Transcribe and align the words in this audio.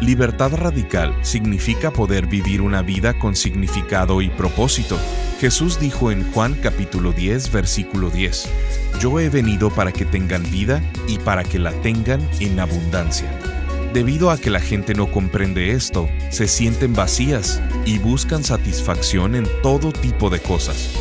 Libertad 0.00 0.52
radical 0.54 1.12
significa 1.22 1.92
poder 1.92 2.26
vivir 2.26 2.62
una 2.62 2.82
vida 2.82 3.18
con 3.18 3.34
significado 3.34 4.22
y 4.22 4.28
propósito. 4.30 4.96
Jesús 5.40 5.80
dijo 5.80 6.12
en 6.12 6.30
Juan 6.30 6.54
capítulo 6.62 7.10
10 7.12 7.50
versículo 7.50 8.08
10, 8.08 8.48
Yo 9.00 9.18
he 9.18 9.28
venido 9.28 9.70
para 9.70 9.90
que 9.90 10.04
tengan 10.04 10.48
vida 10.52 10.80
y 11.08 11.18
para 11.18 11.42
que 11.42 11.58
la 11.58 11.72
tengan 11.82 12.20
en 12.38 12.60
abundancia. 12.60 13.28
Debido 13.92 14.30
a 14.30 14.38
que 14.38 14.50
la 14.50 14.60
gente 14.60 14.94
no 14.94 15.10
comprende 15.10 15.72
esto, 15.72 16.08
se 16.30 16.46
sienten 16.46 16.92
vacías 16.92 17.60
y 17.84 17.98
buscan 17.98 18.44
satisfacción 18.44 19.34
en 19.34 19.48
todo 19.62 19.90
tipo 19.90 20.30
de 20.30 20.38
cosas. 20.38 20.94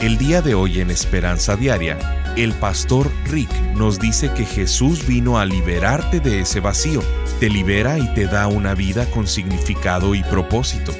El 0.00 0.16
día 0.16 0.42
de 0.42 0.54
hoy 0.54 0.80
en 0.80 0.90
Esperanza 0.90 1.56
Diaria, 1.56 1.98
el 2.36 2.52
pastor 2.52 3.10
Rick 3.24 3.50
nos 3.74 3.98
dice 3.98 4.30
que 4.32 4.44
Jesús 4.44 5.06
vino 5.06 5.38
a 5.38 5.46
liberarte 5.46 6.20
de 6.20 6.40
ese 6.40 6.60
vacío, 6.60 7.00
te 7.40 7.50
libera 7.50 7.98
y 7.98 8.12
te 8.14 8.26
da 8.26 8.46
una 8.46 8.74
vida 8.74 9.10
con 9.10 9.26
significado 9.26 10.14
y 10.14 10.22
propósito. 10.22 10.94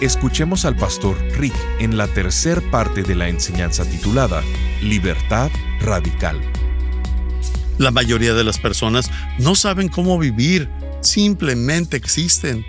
Escuchemos 0.00 0.64
al 0.64 0.76
pastor 0.76 1.16
Rick 1.36 1.54
en 1.80 1.96
la 1.96 2.06
tercer 2.06 2.62
parte 2.70 3.02
de 3.02 3.14
la 3.14 3.28
enseñanza 3.28 3.84
titulada 3.84 4.42
Libertad 4.80 5.50
Radical. 5.80 6.40
La 7.78 7.90
mayoría 7.90 8.34
de 8.34 8.44
las 8.44 8.58
personas 8.58 9.10
no 9.38 9.54
saben 9.54 9.88
cómo 9.88 10.18
vivir, 10.18 10.68
simplemente 11.00 11.96
existen. 11.96 12.64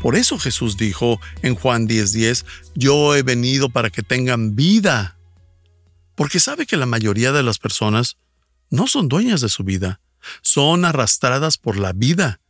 Por 0.00 0.16
eso 0.16 0.38
Jesús 0.38 0.76
dijo 0.76 1.20
en 1.42 1.54
Juan 1.54 1.86
10:10, 1.86 2.46
yo 2.74 3.14
he 3.14 3.22
venido 3.22 3.68
para 3.68 3.90
que 3.90 4.02
tengan 4.02 4.54
vida. 4.54 5.18
Porque 6.14 6.40
sabe 6.40 6.66
que 6.66 6.76
la 6.76 6.86
mayoría 6.86 7.32
de 7.32 7.42
las 7.42 7.58
personas 7.58 8.16
no 8.70 8.86
son 8.86 9.08
dueñas 9.08 9.40
de 9.40 9.48
su 9.48 9.64
vida, 9.64 10.00
son 10.42 10.84
arrastradas 10.84 11.58
por 11.58 11.78
la 11.78 11.92
vida. 11.92 12.40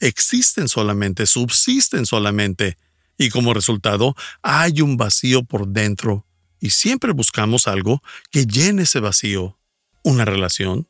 Existen 0.00 0.68
solamente, 0.68 1.26
subsisten 1.26 2.06
solamente, 2.06 2.76
y 3.18 3.30
como 3.30 3.54
resultado 3.54 4.14
hay 4.42 4.80
un 4.80 4.96
vacío 4.96 5.42
por 5.42 5.68
dentro, 5.68 6.26
y 6.60 6.70
siempre 6.70 7.12
buscamos 7.12 7.66
algo 7.68 8.02
que 8.30 8.46
llene 8.46 8.82
ese 8.82 9.00
vacío. 9.00 9.58
Una 10.02 10.24
relación, 10.24 10.88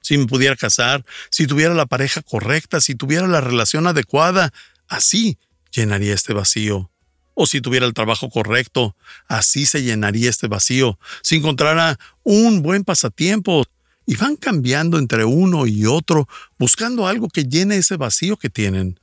si 0.00 0.18
me 0.18 0.26
pudiera 0.26 0.54
casar, 0.56 1.04
si 1.30 1.46
tuviera 1.46 1.74
la 1.74 1.86
pareja 1.86 2.22
correcta, 2.22 2.80
si 2.80 2.94
tuviera 2.94 3.26
la 3.26 3.40
relación 3.40 3.86
adecuada, 3.86 4.52
así 4.86 5.38
llenaría 5.72 6.14
este 6.14 6.34
vacío. 6.34 6.90
O 7.34 7.46
si 7.46 7.60
tuviera 7.60 7.86
el 7.86 7.94
trabajo 7.94 8.30
correcto, 8.30 8.94
así 9.26 9.66
se 9.66 9.82
llenaría 9.82 10.30
este 10.30 10.46
vacío. 10.46 10.98
Si 11.22 11.36
encontrara 11.36 11.98
un 12.22 12.62
buen 12.62 12.84
pasatiempo, 12.84 13.64
y 14.06 14.16
van 14.16 14.36
cambiando 14.36 14.98
entre 14.98 15.24
uno 15.24 15.66
y 15.66 15.86
otro, 15.86 16.28
buscando 16.58 17.06
algo 17.06 17.28
que 17.28 17.44
llene 17.44 17.76
ese 17.76 17.96
vacío 17.96 18.36
que 18.36 18.50
tienen, 18.50 19.00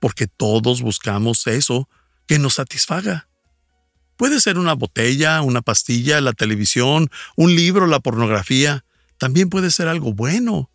porque 0.00 0.26
todos 0.26 0.82
buscamos 0.82 1.46
eso 1.46 1.88
que 2.26 2.38
nos 2.38 2.54
satisfaga. 2.54 3.28
Puede 4.16 4.40
ser 4.40 4.58
una 4.58 4.74
botella, 4.74 5.42
una 5.42 5.62
pastilla, 5.62 6.20
la 6.20 6.32
televisión, 6.32 7.08
un 7.36 7.54
libro, 7.54 7.86
la 7.86 8.00
pornografía. 8.00 8.84
También 9.16 9.48
puede 9.48 9.70
ser 9.70 9.86
algo 9.86 10.12
bueno, 10.12 10.70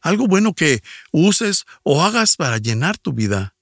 algo 0.00 0.28
bueno 0.28 0.54
que 0.54 0.80
uses 1.10 1.64
o 1.82 2.04
hagas 2.04 2.36
para 2.36 2.58
llenar 2.58 2.96
tu 2.98 3.12
vida. 3.12 3.56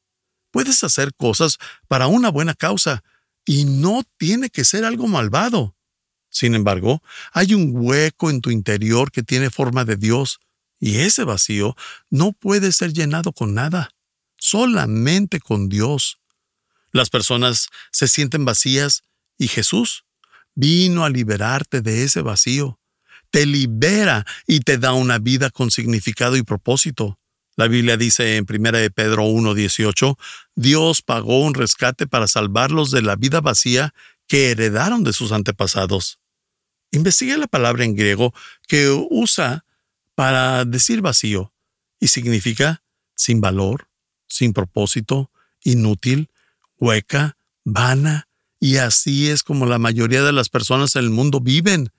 Puedes 0.51 0.85
hacer 0.85 1.15
cosas 1.15 1.59
para 1.89 2.09
una 2.09 2.31
buena 2.31 2.55
causa 2.55 3.03
y 3.47 3.65
no 3.65 4.03
tiene 4.19 4.51
que 4.51 4.65
ser 4.65 4.85
algo 4.85 5.09
malvado. 5.09 5.75
Sin 6.33 6.55
embargo, 6.55 7.03
hay 7.33 7.53
un 7.53 7.73
hueco 7.75 8.31
en 8.31 8.41
tu 8.41 8.51
interior 8.51 9.13
que 9.13 9.23
tiene 9.23 9.51
forma 9.51 9.85
de 9.85 9.97
Dios 9.97 10.41
y 10.81 11.01
ese 11.01 11.25
vacío 11.25 11.77
no 12.09 12.33
puede 12.33 12.73
ser 12.73 12.95
llenado 12.95 13.33
con 13.33 13.53
nada, 13.53 13.91
solamente 14.39 15.41
con 15.41 15.69
Dios. 15.69 16.19
Las 16.91 17.11
personas 17.11 17.69
se 17.93 18.09
sienten 18.09 18.47
vacías 18.47 19.03
y 19.37 19.49
Jesús 19.49 20.05
vino 20.55 21.05
a 21.05 21.11
liberarte 21.11 21.83
de 21.83 22.03
ese 22.03 22.23
vacío. 22.23 22.81
Te 23.31 23.45
libera 23.45 24.25
y 24.47 24.61
te 24.61 24.79
da 24.79 24.95
una 24.95 25.19
vida 25.19 25.51
con 25.51 25.71
significado 25.71 26.39
y 26.39 26.43
propósito. 26.43 27.19
La 27.57 27.69
Biblia 27.69 27.99
dice 27.99 28.39
en 28.39 28.47
1 28.49 28.73
de 28.73 28.91
Pedro 28.91 29.25
1:18, 29.25 30.17
Dios 30.55 31.03
pagó 31.03 31.41
un 31.43 31.53
rescate 31.53 32.07
para 32.07 32.27
salvarlos 32.27 32.91
de 32.91 33.03
la 33.03 33.17
vida 33.17 33.43
vacía 33.43 33.93
que 34.27 34.51
heredaron 34.51 35.05
de 35.05 35.13
sus 35.13 35.31
antepasados. 35.33 36.22
Investigue 36.93 37.37
la 37.39 37.47
palabra 37.47 37.85
en 37.85 37.97
griego 37.97 38.33
que 38.69 38.91
usa 39.11 39.65
para 40.15 40.65
decir 40.65 41.01
vacío 41.01 41.53
y 41.99 42.09
significa 42.09 42.83
sin 43.17 43.41
valor, 43.41 43.89
sin 44.29 44.53
propósito, 44.53 45.31
inútil, 45.63 46.31
hueca, 46.79 47.37
vana, 47.65 48.29
y 48.61 48.77
así 48.77 49.29
es 49.29 49.43
como 49.43 49.67
la 49.67 49.79
mayoría 49.79 50.23
de 50.23 50.33
las 50.33 50.49
personas 50.49 50.95
en 50.95 51.05
el 51.05 51.11
mundo 51.11 51.41
viven 51.41 51.91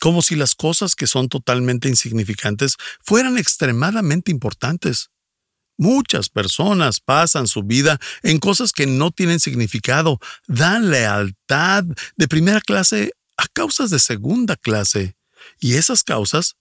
como 0.00 0.22
si 0.22 0.36
las 0.36 0.54
cosas 0.54 0.94
que 0.94 1.06
son 1.06 1.28
totalmente 1.28 1.88
insignificantes 1.88 2.76
fueran 3.04 3.36
extremadamente 3.36 4.30
importantes. 4.30 5.10
Muchas 5.76 6.28
personas 6.28 7.00
pasan 7.00 7.46
su 7.46 7.62
vida 7.62 8.00
en 8.22 8.38
cosas 8.38 8.72
que 8.72 8.86
no 8.86 9.10
tienen 9.10 9.38
significado, 9.38 10.18
dan 10.46 10.90
lealtad 10.90 11.84
de 12.16 12.28
primera 12.28 12.60
clase 12.60 13.12
a 13.38 13.46
causas 13.46 13.88
de 13.88 14.00
segunda 14.00 14.56
clase, 14.56 15.16
y 15.60 15.74
esas 15.74 16.04
causas 16.04 16.56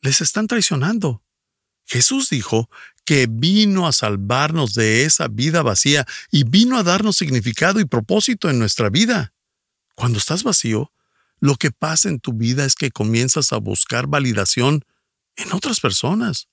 les 0.00 0.20
están 0.20 0.48
traicionando. 0.48 1.22
Jesús 1.86 2.30
dijo 2.30 2.68
que 3.04 3.26
vino 3.28 3.86
a 3.86 3.92
salvarnos 3.92 4.74
de 4.74 5.04
esa 5.04 5.28
vida 5.28 5.62
vacía 5.62 6.06
y 6.30 6.44
vino 6.44 6.78
a 6.78 6.82
darnos 6.82 7.16
significado 7.16 7.80
y 7.80 7.84
propósito 7.84 8.48
en 8.48 8.58
nuestra 8.58 8.88
vida. 8.88 9.34
Cuando 9.94 10.18
estás 10.18 10.42
vacío, 10.42 10.90
lo 11.38 11.56
que 11.56 11.70
pasa 11.70 12.08
en 12.08 12.18
tu 12.18 12.32
vida 12.32 12.64
es 12.64 12.76
que 12.76 12.90
comienzas 12.90 13.52
a 13.52 13.58
buscar 13.58 14.06
validación 14.06 14.84
en 15.36 15.52
otras 15.52 15.80
personas. 15.80 16.48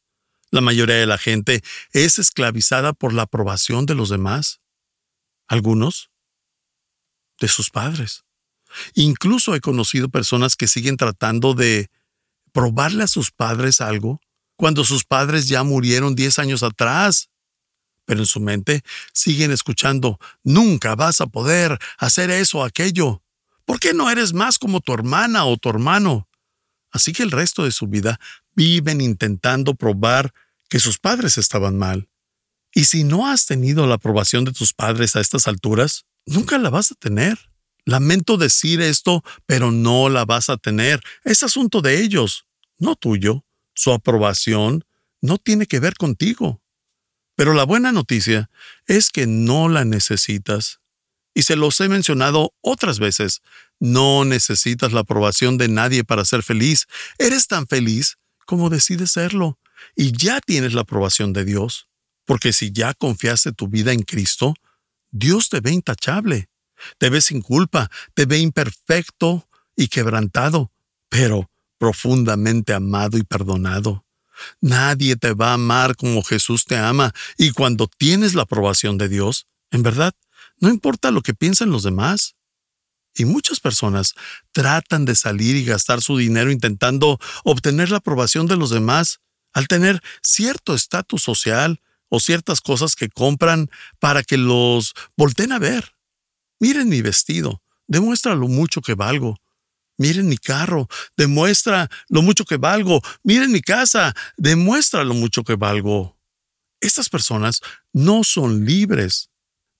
La 0.51 0.61
mayoría 0.61 0.95
de 0.95 1.05
la 1.05 1.17
gente 1.17 1.63
es 1.93 2.19
esclavizada 2.19 2.93
por 2.93 3.13
la 3.13 3.23
aprobación 3.23 3.85
de 3.85 3.95
los 3.95 4.09
demás. 4.09 4.59
Algunos 5.47 6.09
de 7.39 7.47
sus 7.47 7.69
padres. 7.69 8.25
Incluso 8.93 9.55
he 9.55 9.61
conocido 9.61 10.09
personas 10.09 10.55
que 10.55 10.67
siguen 10.67 10.97
tratando 10.97 11.53
de 11.53 11.89
probarle 12.51 13.03
a 13.03 13.07
sus 13.07 13.31
padres 13.31 13.81
algo 13.81 14.19
cuando 14.55 14.83
sus 14.83 15.05
padres 15.05 15.47
ya 15.47 15.63
murieron 15.63 16.15
10 16.15 16.39
años 16.39 16.63
atrás. 16.63 17.29
Pero 18.05 18.21
en 18.21 18.25
su 18.25 18.39
mente 18.39 18.83
siguen 19.13 19.51
escuchando, 19.51 20.19
nunca 20.43 20.95
vas 20.95 21.21
a 21.21 21.27
poder 21.27 21.77
hacer 21.97 22.31
eso 22.31 22.59
o 22.59 22.63
aquello. 22.63 23.23
¿Por 23.65 23.79
qué 23.79 23.93
no 23.93 24.09
eres 24.09 24.33
más 24.33 24.57
como 24.57 24.81
tu 24.81 24.93
hermana 24.93 25.45
o 25.45 25.57
tu 25.57 25.69
hermano? 25.69 26.27
Así 26.91 27.13
que 27.13 27.23
el 27.23 27.31
resto 27.31 27.63
de 27.63 27.71
su 27.71 27.87
vida 27.87 28.19
viven 28.55 28.99
intentando 28.99 29.75
probar 29.75 30.33
que 30.69 30.79
sus 30.79 30.97
padres 30.97 31.37
estaban 31.37 31.77
mal. 31.77 32.09
Y 32.73 32.85
si 32.85 33.03
no 33.03 33.27
has 33.27 33.45
tenido 33.45 33.87
la 33.87 33.95
aprobación 33.95 34.45
de 34.45 34.51
tus 34.51 34.73
padres 34.73 35.15
a 35.15 35.21
estas 35.21 35.47
alturas, 35.47 36.05
nunca 36.25 36.57
la 36.57 36.69
vas 36.69 36.91
a 36.91 36.95
tener. 36.95 37.48
Lamento 37.89 38.37
decir 38.37 38.81
esto, 38.81 39.23
pero 39.45 39.71
no 39.71 40.09
la 40.09 40.25
vas 40.25 40.49
a 40.49 40.57
tener. 40.57 41.01
Es 41.23 41.43
asunto 41.43 41.81
de 41.81 42.01
ellos, 42.01 42.45
no 42.77 42.95
tuyo. 42.95 43.45
Su 43.73 43.93
aprobación 43.93 44.85
no 45.21 45.37
tiene 45.37 45.65
que 45.65 45.79
ver 45.79 45.95
contigo. 45.95 46.61
Pero 47.35 47.53
la 47.53 47.63
buena 47.63 47.91
noticia 47.91 48.49
es 48.85 49.09
que 49.09 49.25
no 49.25 49.69
la 49.69 49.85
necesitas 49.85 50.79
y 51.33 51.43
se 51.43 51.55
los 51.55 51.79
he 51.79 51.87
mencionado 51.87 52.53
otras 52.59 52.99
veces, 52.99 53.41
no 53.79 54.25
necesitas 54.25 54.91
la 54.91 55.01
aprobación 55.01 55.57
de 55.57 55.69
nadie 55.69 56.03
para 56.03 56.25
ser 56.25 56.43
feliz. 56.43 56.87
Eres 57.17 57.47
tan 57.47 57.65
feliz 57.65 58.17
como 58.45 58.69
decides 58.69 59.11
serlo. 59.11 59.57
Y 59.95 60.11
ya 60.11 60.41
tienes 60.41 60.73
la 60.73 60.81
aprobación 60.81 61.31
de 61.31 61.45
Dios. 61.45 61.87
Porque 62.25 62.51
si 62.51 62.73
ya 62.73 62.93
confiaste 62.93 63.53
tu 63.53 63.69
vida 63.69 63.93
en 63.93 64.01
Cristo, 64.01 64.53
Dios 65.11 65.47
te 65.47 65.61
ve 65.61 65.71
intachable. 65.71 66.48
Te 66.97 67.09
ve 67.09 67.21
sin 67.21 67.41
culpa, 67.41 67.89
te 68.13 68.25
ve 68.25 68.39
imperfecto 68.39 69.47
y 69.75 69.87
quebrantado, 69.87 70.71
pero 71.09 71.49
profundamente 71.77 72.73
amado 72.73 73.17
y 73.17 73.23
perdonado. 73.23 74.05
Nadie 74.61 75.15
te 75.15 75.33
va 75.33 75.51
a 75.51 75.53
amar 75.53 75.95
como 75.95 76.23
Jesús 76.23 76.65
te 76.65 76.77
ama, 76.77 77.13
y 77.37 77.51
cuando 77.51 77.87
tienes 77.87 78.35
la 78.35 78.43
aprobación 78.43 78.97
de 78.97 79.09
Dios, 79.09 79.47
en 79.71 79.83
verdad, 79.83 80.13
no 80.59 80.69
importa 80.69 81.11
lo 81.11 81.21
que 81.21 81.33
piensen 81.33 81.71
los 81.71 81.83
demás. 81.83 82.35
Y 83.15 83.25
muchas 83.25 83.59
personas 83.59 84.15
tratan 84.51 85.05
de 85.05 85.15
salir 85.15 85.55
y 85.55 85.65
gastar 85.65 86.01
su 86.01 86.17
dinero 86.17 86.51
intentando 86.51 87.19
obtener 87.43 87.89
la 87.89 87.97
aprobación 87.97 88.47
de 88.47 88.55
los 88.55 88.69
demás 88.69 89.19
al 89.53 89.67
tener 89.67 90.01
cierto 90.21 90.75
estatus 90.75 91.23
social 91.23 91.81
o 92.07 92.19
ciertas 92.19 92.61
cosas 92.61 92.95
que 92.95 93.09
compran 93.09 93.69
para 93.99 94.23
que 94.23 94.37
los 94.37 94.93
volteen 95.17 95.51
a 95.51 95.59
ver. 95.59 95.95
Miren 96.59 96.89
mi 96.89 97.01
vestido, 97.01 97.61
demuestra 97.87 98.35
lo 98.35 98.47
mucho 98.47 98.81
que 98.81 98.95
valgo. 98.95 99.37
Miren 99.97 100.27
mi 100.29 100.37
carro, 100.37 100.87
demuestra 101.17 101.89
lo 102.07 102.21
mucho 102.21 102.45
que 102.45 102.57
valgo. 102.57 103.01
Miren 103.23 103.51
mi 103.51 103.61
casa, 103.61 104.15
demuestra 104.37 105.03
lo 105.03 105.13
mucho 105.13 105.43
que 105.43 105.55
valgo. 105.55 106.17
Estas 106.79 107.09
personas 107.09 107.61
no 107.91 108.23
son 108.23 108.65
libres. 108.65 109.29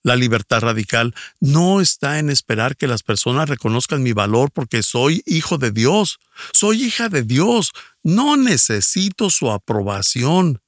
La 0.02 0.16
libertad 0.16 0.60
radical 0.60 1.14
no 1.40 1.80
está 1.80 2.18
en 2.18 2.30
esperar 2.30 2.76
que 2.76 2.86
las 2.86 3.02
personas 3.02 3.48
reconozcan 3.48 4.02
mi 4.02 4.12
valor 4.12 4.50
porque 4.50 4.82
soy 4.82 5.22
hijo 5.26 5.58
de 5.58 5.72
Dios, 5.72 6.18
soy 6.52 6.84
hija 6.84 7.10
de 7.10 7.22
Dios, 7.22 7.72
no 8.02 8.36
necesito 8.36 9.28
su 9.28 9.50
aprobación. 9.50 10.62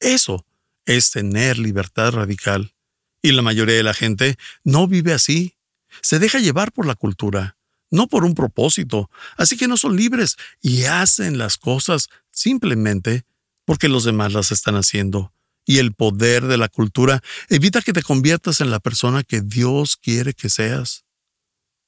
Eso 0.00 0.44
es 0.84 1.10
tener 1.10 1.58
libertad 1.58 2.12
radical. 2.12 2.74
Y 3.22 3.32
la 3.32 3.42
mayoría 3.42 3.76
de 3.76 3.82
la 3.82 3.94
gente 3.94 4.36
no 4.64 4.86
vive 4.86 5.12
así. 5.12 5.56
Se 6.02 6.18
deja 6.18 6.38
llevar 6.38 6.72
por 6.72 6.86
la 6.86 6.94
cultura, 6.94 7.56
no 7.90 8.06
por 8.06 8.24
un 8.24 8.34
propósito. 8.34 9.10
Así 9.36 9.56
que 9.56 9.68
no 9.68 9.76
son 9.76 9.96
libres 9.96 10.36
y 10.60 10.84
hacen 10.84 11.38
las 11.38 11.56
cosas 11.56 12.08
simplemente 12.30 13.24
porque 13.64 13.88
los 13.88 14.04
demás 14.04 14.32
las 14.32 14.52
están 14.52 14.76
haciendo 14.76 15.32
y 15.68 15.78
el 15.78 15.92
poder 15.92 16.46
de 16.46 16.56
la 16.56 16.70
cultura 16.70 17.22
evita 17.50 17.82
que 17.82 17.92
te 17.92 18.02
conviertas 18.02 18.62
en 18.62 18.70
la 18.70 18.80
persona 18.80 19.22
que 19.22 19.42
Dios 19.42 19.98
quiere 19.98 20.32
que 20.32 20.48
seas. 20.48 21.04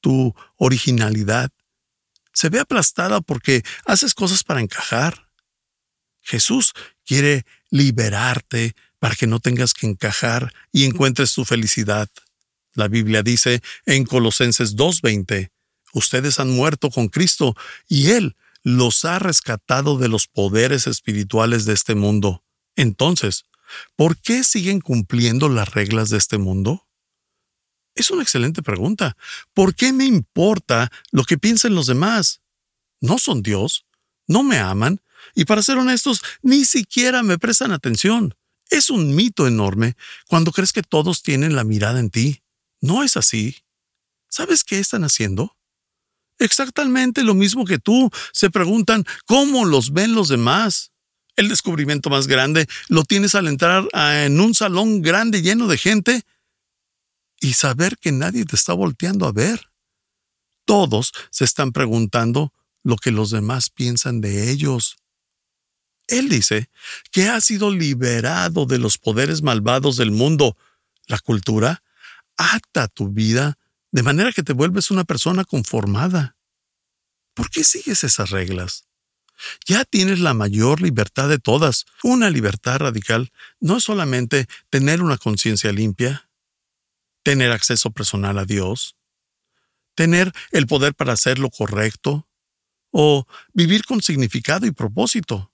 Tu 0.01 0.35
originalidad 0.57 1.49
se 2.31 2.49
ve 2.49 2.59
aplastada 2.59 3.21
porque 3.21 3.63
haces 3.85 4.13
cosas 4.13 4.43
para 4.43 4.61
encajar. 4.61 5.29
Jesús 6.21 6.73
quiere 7.03 7.43
liberarte 7.71 8.75
para 9.01 9.15
que 9.15 9.27
no 9.27 9.41
tengas 9.41 9.73
que 9.73 9.87
encajar 9.87 10.53
y 10.71 10.85
encuentres 10.85 11.33
tu 11.33 11.43
felicidad. 11.43 12.07
La 12.75 12.87
Biblia 12.87 13.23
dice 13.23 13.61
en 13.85 14.05
Colosenses 14.05 14.77
2.20, 14.77 15.49
ustedes 15.91 16.39
han 16.39 16.51
muerto 16.51 16.89
con 16.89 17.09
Cristo 17.09 17.55
y 17.89 18.11
Él 18.11 18.37
los 18.63 19.03
ha 19.03 19.19
rescatado 19.19 19.97
de 19.97 20.07
los 20.07 20.27
poderes 20.27 20.87
espirituales 20.87 21.65
de 21.65 21.73
este 21.73 21.95
mundo. 21.95 22.45
Entonces, 22.77 23.45
¿Por 23.95 24.17
qué 24.17 24.43
siguen 24.43 24.81
cumpliendo 24.81 25.49
las 25.49 25.73
reglas 25.73 26.09
de 26.09 26.17
este 26.17 26.37
mundo? 26.37 26.87
Es 27.95 28.11
una 28.11 28.23
excelente 28.23 28.61
pregunta. 28.61 29.17
¿Por 29.53 29.75
qué 29.75 29.93
me 29.93 30.05
importa 30.05 30.91
lo 31.11 31.23
que 31.23 31.37
piensen 31.37 31.75
los 31.75 31.87
demás? 31.87 32.41
No 33.01 33.17
son 33.17 33.41
Dios, 33.41 33.85
no 34.27 34.43
me 34.43 34.59
aman 34.59 35.01
y 35.35 35.45
para 35.45 35.61
ser 35.61 35.77
honestos, 35.77 36.21
ni 36.41 36.65
siquiera 36.65 37.21
me 37.23 37.37
prestan 37.37 37.71
atención. 37.71 38.35
Es 38.71 38.89
un 38.89 39.13
mito 39.15 39.47
enorme 39.47 39.95
cuando 40.27 40.51
crees 40.51 40.71
que 40.71 40.81
todos 40.81 41.21
tienen 41.21 41.55
la 41.55 41.65
mirada 41.65 41.99
en 41.99 42.09
ti. 42.09 42.41
No 42.79 43.03
es 43.03 43.17
así. 43.17 43.57
¿Sabes 44.29 44.63
qué 44.63 44.79
están 44.79 45.03
haciendo? 45.03 45.57
Exactamente 46.39 47.21
lo 47.23 47.35
mismo 47.35 47.65
que 47.65 47.79
tú. 47.79 48.09
Se 48.31 48.49
preguntan 48.49 49.03
cómo 49.25 49.65
los 49.65 49.91
ven 49.91 50.15
los 50.15 50.29
demás. 50.29 50.93
El 51.35 51.49
descubrimiento 51.49 52.09
más 52.09 52.27
grande 52.27 52.65
lo 52.87 53.03
tienes 53.03 53.35
al 53.35 53.47
entrar 53.47 53.87
en 53.93 54.39
un 54.39 54.55
salón 54.55 55.01
grande 55.01 55.41
lleno 55.41 55.67
de 55.67 55.77
gente 55.77 56.23
y 57.41 57.53
saber 57.53 57.97
que 57.97 58.13
nadie 58.13 58.45
te 58.45 58.55
está 58.55 58.71
volteando 58.71 59.27
a 59.27 59.33
ver. 59.33 59.69
Todos 60.63 61.11
se 61.29 61.43
están 61.43 61.73
preguntando 61.73 62.53
lo 62.83 62.95
que 62.95 63.11
los 63.11 63.31
demás 63.31 63.69
piensan 63.69 64.21
de 64.21 64.49
ellos. 64.49 64.95
Él 66.11 66.29
dice 66.29 66.69
que 67.11 67.27
ha 67.27 67.41
sido 67.41 67.71
liberado 67.71 68.65
de 68.65 68.77
los 68.77 68.97
poderes 68.97 69.41
malvados 69.41 69.97
del 69.97 70.11
mundo. 70.11 70.57
La 71.07 71.19
cultura 71.19 71.83
ata 72.37 72.87
tu 72.87 73.09
vida 73.09 73.57
de 73.91 74.03
manera 74.03 74.31
que 74.31 74.43
te 74.43 74.53
vuelves 74.53 74.91
una 74.91 75.03
persona 75.03 75.43
conformada. 75.43 76.35
¿Por 77.33 77.49
qué 77.49 77.63
sigues 77.63 78.03
esas 78.03 78.29
reglas? 78.29 78.85
ya 79.65 79.85
tienes 79.85 80.19
la 80.19 80.33
mayor 80.33 80.81
libertad 80.81 81.29
de 81.29 81.39
todas. 81.39 81.85
Una 82.03 82.29
libertad 82.29 82.77
radical 82.77 83.31
no 83.59 83.77
es 83.77 83.83
solamente 83.83 84.47
tener 84.69 85.01
una 85.01 85.17
conciencia 85.17 85.71
limpia, 85.71 86.29
tener 87.23 87.51
acceso 87.51 87.91
personal 87.91 88.37
a 88.37 88.45
Dios, 88.45 88.95
tener 89.95 90.31
el 90.51 90.67
poder 90.67 90.95
para 90.95 91.13
hacer 91.13 91.39
lo 91.39 91.49
correcto 91.49 92.27
o 92.91 93.25
vivir 93.53 93.83
con 93.85 94.01
significado 94.01 94.65
y 94.65 94.71
propósito. 94.71 95.50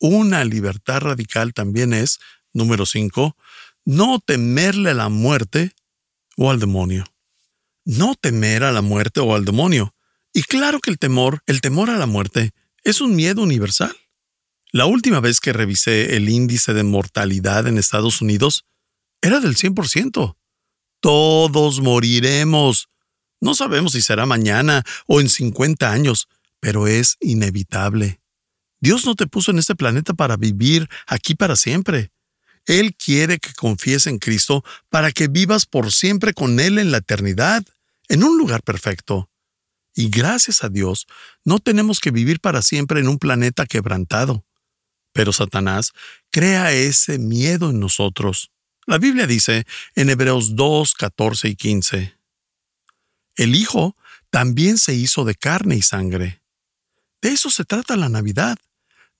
Una 0.00 0.44
libertad 0.44 1.00
radical 1.00 1.52
también 1.52 1.92
es, 1.92 2.18
número 2.52 2.86
5, 2.86 3.36
no 3.84 4.18
temerle 4.18 4.90
a 4.90 4.94
la 4.94 5.08
muerte 5.08 5.72
o 6.36 6.50
al 6.50 6.58
demonio. 6.58 7.04
No 7.84 8.14
temer 8.14 8.64
a 8.64 8.72
la 8.72 8.82
muerte 8.82 9.20
o 9.20 9.34
al 9.34 9.44
demonio. 9.44 9.94
Y 10.32 10.42
claro 10.42 10.80
que 10.80 10.90
el 10.90 10.98
temor, 10.98 11.42
el 11.46 11.60
temor 11.60 11.90
a 11.90 11.98
la 11.98 12.06
muerte, 12.06 12.52
es 12.82 13.00
un 13.00 13.14
miedo 13.14 13.42
universal. 13.42 13.94
La 14.72 14.86
última 14.86 15.20
vez 15.20 15.40
que 15.40 15.52
revisé 15.52 16.16
el 16.16 16.28
índice 16.28 16.72
de 16.72 16.84
mortalidad 16.84 17.66
en 17.66 17.76
Estados 17.76 18.22
Unidos 18.22 18.64
era 19.20 19.40
del 19.40 19.56
100%. 19.56 20.36
Todos 21.00 21.80
moriremos. 21.80 22.88
No 23.40 23.54
sabemos 23.54 23.92
si 23.92 24.02
será 24.02 24.26
mañana 24.26 24.84
o 25.06 25.20
en 25.20 25.28
50 25.28 25.90
años, 25.90 26.28
pero 26.60 26.86
es 26.86 27.16
inevitable. 27.20 28.19
Dios 28.80 29.04
no 29.04 29.14
te 29.14 29.26
puso 29.26 29.50
en 29.50 29.58
este 29.58 29.74
planeta 29.74 30.14
para 30.14 30.36
vivir 30.36 30.88
aquí 31.06 31.34
para 31.34 31.56
siempre. 31.56 32.10
Él 32.66 32.94
quiere 32.94 33.38
que 33.38 33.52
confíes 33.54 34.06
en 34.06 34.18
Cristo 34.18 34.64
para 34.88 35.12
que 35.12 35.28
vivas 35.28 35.66
por 35.66 35.92
siempre 35.92 36.34
con 36.34 36.60
Él 36.60 36.78
en 36.78 36.90
la 36.90 36.98
eternidad, 36.98 37.64
en 38.08 38.22
un 38.22 38.38
lugar 38.38 38.62
perfecto. 38.62 39.30
Y 39.94 40.08
gracias 40.08 40.62
a 40.62 40.68
Dios, 40.68 41.06
no 41.44 41.58
tenemos 41.58 42.00
que 42.00 42.10
vivir 42.10 42.40
para 42.40 42.62
siempre 42.62 43.00
en 43.00 43.08
un 43.08 43.18
planeta 43.18 43.66
quebrantado. 43.66 44.44
Pero 45.12 45.32
Satanás 45.32 45.92
crea 46.30 46.72
ese 46.72 47.18
miedo 47.18 47.70
en 47.70 47.80
nosotros. 47.80 48.50
La 48.86 48.98
Biblia 48.98 49.26
dice 49.26 49.66
en 49.94 50.10
Hebreos 50.10 50.56
2, 50.56 50.94
14 50.94 51.48
y 51.48 51.56
15, 51.56 52.14
El 53.36 53.54
Hijo 53.54 53.96
también 54.30 54.78
se 54.78 54.94
hizo 54.94 55.24
de 55.24 55.34
carne 55.34 55.76
y 55.76 55.82
sangre. 55.82 56.40
De 57.20 57.30
eso 57.30 57.50
se 57.50 57.64
trata 57.64 57.96
la 57.96 58.08
Navidad. 58.08 58.58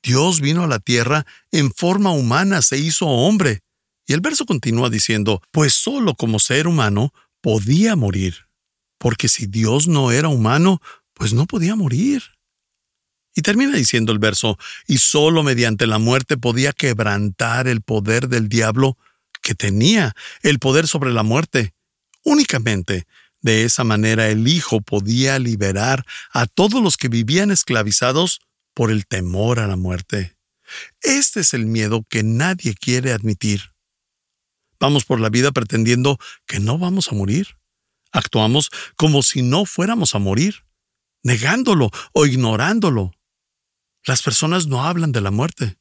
Dios 0.03 0.41
vino 0.41 0.65
a 0.65 0.69
la 0.69 0.79
tierra 0.79 1.27
en 1.51 1.71
forma 1.73 2.13
humana, 2.13 2.63
se 2.63 2.79
hizo 2.79 3.07
hombre. 3.07 3.61
Y 4.07 4.13
el 4.13 4.21
verso 4.21 4.47
continúa 4.47 4.91
diciendo, 4.91 5.43
pues 5.51 5.75
solo 5.75 6.15
como 6.15 6.39
ser 6.39 6.67
humano 6.67 7.13
podía 7.41 7.97
morir 7.97 8.51
porque 9.01 9.29
si 9.29 9.47
Dios 9.47 9.89
no 9.89 10.13
era 10.13 10.29
humano, 10.29 10.83
pues 11.15 11.33
no 11.33 11.47
podía 11.47 11.75
morir. 11.75 12.23
Y 13.35 13.41
termina 13.41 13.75
diciendo 13.75 14.13
el 14.13 14.19
verso, 14.19 14.59
y 14.87 14.99
solo 14.99 15.43
mediante 15.43 15.87
la 15.87 15.99
muerte 15.99 16.37
podía 16.37 16.75
quebrantar 16.75 17.67
el 17.67 17.81
poder 17.81 18.29
del 18.29 18.51
diablo 18.51 18.99
que 19.41 19.55
tenía 19.55 20.15
el 20.43 20.59
poder 20.59 20.87
sobre 20.87 21.13
la 21.13 21.23
muerte. 21.23 21.73
Únicamente 22.25 23.07
de 23.41 23.65
esa 23.65 23.85
manera 23.85 24.29
el 24.29 24.47
Hijo 24.47 24.83
podía 24.83 25.39
liberar 25.39 26.05
a 26.31 26.45
todos 26.45 26.83
los 26.83 26.99
que 26.99 27.09
vivían 27.09 27.51
esclavizados 27.51 28.43
por 28.81 28.91
el 28.91 29.07
temor 29.07 29.61
a 29.61 29.67
la 29.67 29.77
muerte. 29.77 30.39
Este 31.03 31.41
es 31.41 31.53
el 31.53 31.67
miedo 31.67 32.03
que 32.09 32.23
nadie 32.23 32.73
quiere 32.73 33.13
admitir. 33.13 33.75
Vamos 34.79 35.05
por 35.05 35.21
la 35.21 35.29
vida 35.29 35.53
pretendiendo 35.53 36.17
que 36.47 36.61
no 36.61 36.79
vamos 36.79 37.13
a 37.13 37.15
morir. 37.15 37.59
Actuamos 38.11 38.71
como 38.97 39.23
si 39.23 39.43
no 39.43 39.67
fuéramos 39.67 40.15
a 40.15 40.19
morir, 40.19 40.65
negándolo 41.23 41.91
o 42.15 42.25
ignorándolo. 42.25 43.13
Las 44.07 44.23
personas 44.23 44.67
no 44.67 44.83
hablan 44.83 45.13
de 45.13 45.21
la 45.21 45.31
muerte. 45.31 45.77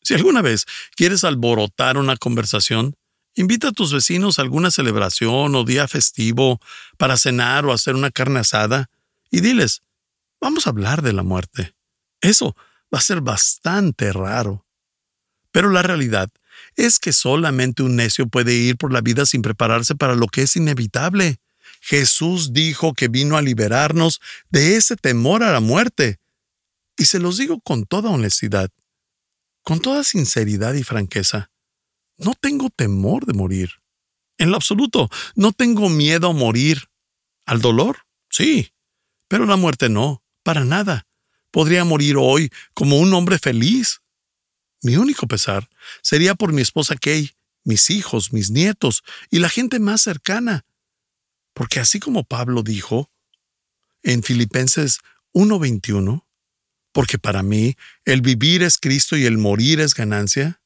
Si 0.00 0.14
alguna 0.14 0.40
vez 0.40 0.64
quieres 0.96 1.24
alborotar 1.24 1.98
una 1.98 2.16
conversación, 2.16 2.94
invita 3.34 3.68
a 3.68 3.72
tus 3.72 3.92
vecinos 3.92 4.38
a 4.38 4.42
alguna 4.42 4.70
celebración 4.70 5.54
o 5.54 5.64
día 5.64 5.86
festivo 5.86 6.60
para 6.96 7.18
cenar 7.18 7.66
o 7.66 7.74
hacer 7.74 7.94
una 7.94 8.10
carne 8.10 8.40
asada 8.40 8.88
y 9.30 9.42
diles, 9.42 9.82
vamos 10.40 10.66
a 10.66 10.70
hablar 10.70 11.02
de 11.02 11.12
la 11.12 11.22
muerte. 11.22 11.74
Eso 12.20 12.56
va 12.92 12.98
a 12.98 13.02
ser 13.02 13.20
bastante 13.20 14.12
raro. 14.12 14.66
Pero 15.50 15.70
la 15.70 15.82
realidad 15.82 16.30
es 16.76 16.98
que 16.98 17.12
solamente 17.12 17.82
un 17.82 17.96
necio 17.96 18.28
puede 18.28 18.54
ir 18.54 18.76
por 18.76 18.92
la 18.92 19.00
vida 19.00 19.26
sin 19.26 19.42
prepararse 19.42 19.94
para 19.94 20.14
lo 20.14 20.26
que 20.26 20.42
es 20.42 20.56
inevitable. 20.56 21.40
Jesús 21.80 22.52
dijo 22.52 22.92
que 22.94 23.08
vino 23.08 23.36
a 23.36 23.42
liberarnos 23.42 24.20
de 24.50 24.76
ese 24.76 24.96
temor 24.96 25.42
a 25.42 25.52
la 25.52 25.60
muerte. 25.60 26.18
Y 26.96 27.04
se 27.04 27.20
los 27.20 27.36
digo 27.36 27.60
con 27.60 27.84
toda 27.84 28.10
honestidad, 28.10 28.70
con 29.62 29.80
toda 29.80 30.02
sinceridad 30.02 30.74
y 30.74 30.82
franqueza. 30.82 31.50
No 32.16 32.34
tengo 32.34 32.70
temor 32.70 33.24
de 33.26 33.34
morir. 33.34 33.70
En 34.36 34.50
lo 34.50 34.56
absoluto, 34.56 35.08
no 35.34 35.52
tengo 35.52 35.88
miedo 35.88 36.30
a 36.30 36.32
morir. 36.32 36.88
Al 37.46 37.60
dolor, 37.60 38.08
Sí, 38.30 38.72
pero 39.26 39.46
la 39.46 39.56
muerte 39.56 39.88
no, 39.88 40.22
para 40.42 40.64
nada. 40.64 41.07
Podría 41.50 41.84
morir 41.84 42.16
hoy 42.18 42.50
como 42.74 42.98
un 42.98 43.12
hombre 43.14 43.38
feliz. 43.38 44.00
Mi 44.82 44.96
único 44.96 45.26
pesar 45.26 45.68
sería 46.02 46.34
por 46.34 46.52
mi 46.52 46.62
esposa 46.62 46.96
Kay, 46.96 47.32
mis 47.64 47.90
hijos, 47.90 48.32
mis 48.32 48.50
nietos 48.50 49.02
y 49.30 49.38
la 49.38 49.48
gente 49.48 49.78
más 49.78 50.02
cercana. 50.02 50.64
Porque 51.54 51.80
así 51.80 51.98
como 51.98 52.24
Pablo 52.24 52.62
dijo 52.62 53.10
en 54.02 54.22
Filipenses 54.22 55.00
1:21, 55.32 56.26
porque 56.92 57.18
para 57.18 57.42
mí 57.42 57.76
el 58.04 58.22
vivir 58.22 58.62
es 58.62 58.78
Cristo 58.78 59.16
y 59.16 59.24
el 59.24 59.38
morir 59.38 59.80
es 59.80 59.94
ganancia. 59.94 60.60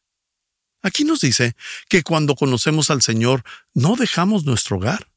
Aquí 0.83 1.05
nos 1.05 1.21
dice 1.21 1.55
que 1.89 2.03
cuando 2.03 2.35
conocemos 2.35 2.91
al 2.91 3.03
Señor 3.03 3.45
no 3.75 3.97
dejamos 3.97 4.45
nuestro 4.45 4.77
hogar. 4.77 5.13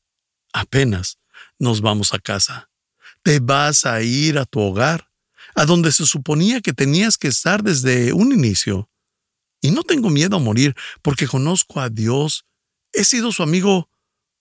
Apenas 0.53 1.17
nos 1.59 1.81
vamos 1.81 2.13
a 2.13 2.19
casa. 2.19 2.69
Te 3.23 3.39
vas 3.39 3.85
a 3.85 4.01
ir 4.01 4.37
a 4.37 4.45
tu 4.45 4.59
hogar, 4.59 5.09
a 5.55 5.65
donde 5.65 5.91
se 5.91 6.05
suponía 6.05 6.61
que 6.61 6.73
tenías 6.73 7.17
que 7.17 7.29
estar 7.29 7.63
desde 7.63 8.13
un 8.13 8.31
inicio. 8.33 8.89
Y 9.61 9.71
no 9.71 9.83
tengo 9.83 10.09
miedo 10.09 10.35
a 10.35 10.39
morir 10.39 10.75
porque 11.01 11.27
conozco 11.27 11.79
a 11.79 11.89
Dios. 11.89 12.45
He 12.93 13.03
sido 13.03 13.31
su 13.31 13.41
amigo 13.41 13.89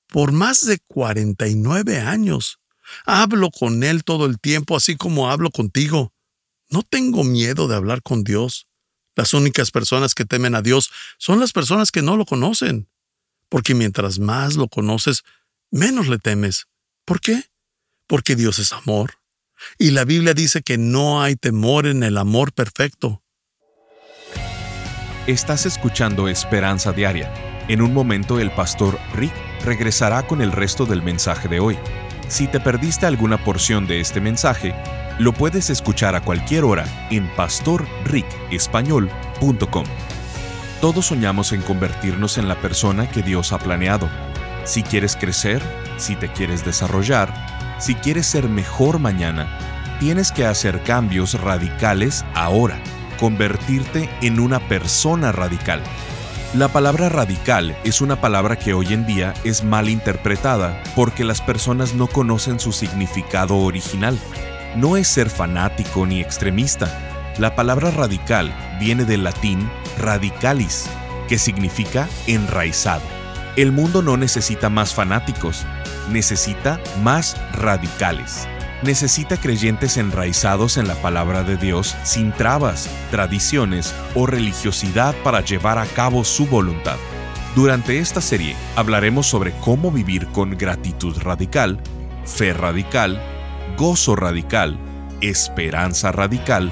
por 0.09 0.33
más 0.33 0.67
de 0.67 0.79
49 0.81 2.01
años. 2.01 2.59
Hablo 3.07 3.51
con 3.51 3.83
Él 3.83 4.05
todo 4.05 4.27
el 4.27 4.39
tiempo, 4.39 4.77
así 4.77 4.97
como 4.97 5.31
hablo 5.31 5.51
contigo. 5.51 6.13
No 6.69 6.83
tengo 6.83 7.25
miedo 7.25 7.69
de 7.69 7.77
hablar 7.77 8.03
con 8.03 8.25
Dios. 8.25 8.67
Las 9.17 9.33
únicas 9.33 9.71
personas 9.71 10.15
que 10.15 10.25
temen 10.25 10.55
a 10.55 10.63
Dios 10.63 10.91
son 11.19 11.41
las 11.41 11.53
personas 11.53 11.93
que 11.93 12.03
no 12.03 12.17
lo 12.17 12.27
conocen. 12.27 12.89
Porque 13.49 13.75
mientras 13.75 14.19
más 14.19 14.57
lo 14.57 14.69
conoces, 14.69 15.23
menos 15.71 16.09
le 16.09 16.19
temes. 16.19 16.67
¿Por 17.05 17.21
qué? 17.21 17.45
Porque 18.07 18.35
Dios 18.35 18.59
es 18.59 18.73
amor. 18.73 19.24
Y 19.79 19.91
la 19.91 20.05
Biblia 20.05 20.35
dice 20.35 20.63
que 20.63 20.79
no 20.79 21.23
hay 21.23 21.37
temor 21.37 21.87
en 21.87 22.03
el 22.03 22.19
amor 22.19 22.53
perfecto. 22.53 23.23
Estás 25.27 25.67
escuchando 25.67 26.29
Esperanza 26.29 26.93
Diaria. 26.93 27.33
En 27.69 27.81
un 27.81 27.95
momento 27.95 28.41
el 28.41 28.51
pastor 28.51 28.99
Rick 29.15 29.33
regresará 29.65 30.27
con 30.27 30.43
el 30.43 30.53
resto 30.53 30.85
del 30.85 31.03
mensaje 31.03 31.49
de 31.49 31.61
hoy. 31.61 31.79
Si 32.29 32.47
te 32.47 32.61
perdiste 32.61 33.07
alguna 33.07 33.43
porción 33.43 33.87
de 33.87 34.01
este 34.01 34.21
mensaje, 34.21 34.75
lo 35.19 35.33
puedes 35.33 35.71
escuchar 35.71 36.15
a 36.15 36.23
cualquier 36.23 36.65
hora 36.65 36.85
en 37.11 37.27
pastorricespañol.com. 37.37 39.85
Todos 40.81 41.07
soñamos 41.07 41.53
en 41.53 41.63
convertirnos 41.63 42.37
en 42.37 42.49
la 42.49 42.61
persona 42.61 43.09
que 43.09 43.23
Dios 43.23 43.53
ha 43.53 43.59
planeado. 43.59 44.11
Si 44.65 44.83
quieres 44.83 45.17
crecer, 45.17 45.63
si 45.97 46.17
te 46.17 46.31
quieres 46.31 46.65
desarrollar, 46.65 47.54
si 47.79 47.95
quieres 47.95 48.27
ser 48.27 48.49
mejor 48.49 48.99
mañana, 48.99 49.49
tienes 50.01 50.33
que 50.33 50.47
hacer 50.47 50.83
cambios 50.83 51.41
radicales 51.41 52.25
ahora, 52.35 52.79
convertirte 53.19 54.09
en 54.23 54.41
una 54.41 54.61
persona 54.69 55.33
radical. 55.33 55.83
La 56.55 56.69
palabra 56.69 57.09
radical 57.09 57.77
es 57.83 58.01
una 58.01 58.21
palabra 58.21 58.57
que 58.57 58.75
hoy 58.75 58.93
en 58.93 59.07
día 59.07 59.35
es 59.43 59.65
mal 59.65 59.89
interpretada 59.89 60.81
porque 60.95 61.25
las 61.25 61.41
personas 61.41 61.95
no 61.95 62.07
conocen 62.07 62.61
su 62.61 62.71
significado 62.71 63.57
original. 63.57 64.17
No 64.77 64.97
es 64.97 65.09
ser 65.09 65.31
fanático 65.31 66.07
ni 66.07 66.21
extremista. 66.21 67.35
La 67.39 67.57
palabra 67.57 67.91
radical 67.91 68.55
viene 68.79 69.05
del 69.05 69.25
latín 69.25 69.69
radicalis, 69.99 70.87
que 71.29 71.39
significa 71.39 72.09
enraizado. 72.29 73.03
El 73.57 73.73
mundo 73.73 74.03
no 74.03 74.17
necesita 74.17 74.69
más 74.69 74.95
fanáticos, 74.95 75.67
necesita 76.11 76.81
más 77.03 77.37
radicales 77.53 78.47
necesita 78.85 79.39
creyentes 79.39 79.97
enraizados 79.97 80.77
en 80.77 80.87
la 80.87 80.95
palabra 80.97 81.43
de 81.43 81.57
Dios 81.57 81.97
sin 82.05 82.33
trabas, 82.33 82.89
tradiciones 83.11 83.95
o 84.15 84.27
religiosidad 84.27 85.15
para 85.25 85.41
llevar 85.41 85.79
a 85.79 85.87
cabo 85.87 86.23
su 86.23 86.47
voluntad. 86.47 86.97
Durante 87.57 87.99
esta 87.99 88.21
serie 88.21 88.55
hablaremos 88.77 89.27
sobre 89.27 89.53
cómo 89.61 89.91
vivir 89.91 90.27
con 90.29 90.51
gratitud 90.51 91.17
radical, 91.19 91.81
fe 92.25 92.53
radical, 92.53 93.21
gozo 93.77 94.17
radical, 94.17 94.79
esperanza 95.21 96.13
radical, 96.13 96.71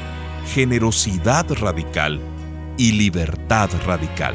generosidad 0.53 1.51
radical 1.51 2.21
y 2.77 2.93
libertad 2.93 3.71
radical. 3.87 4.35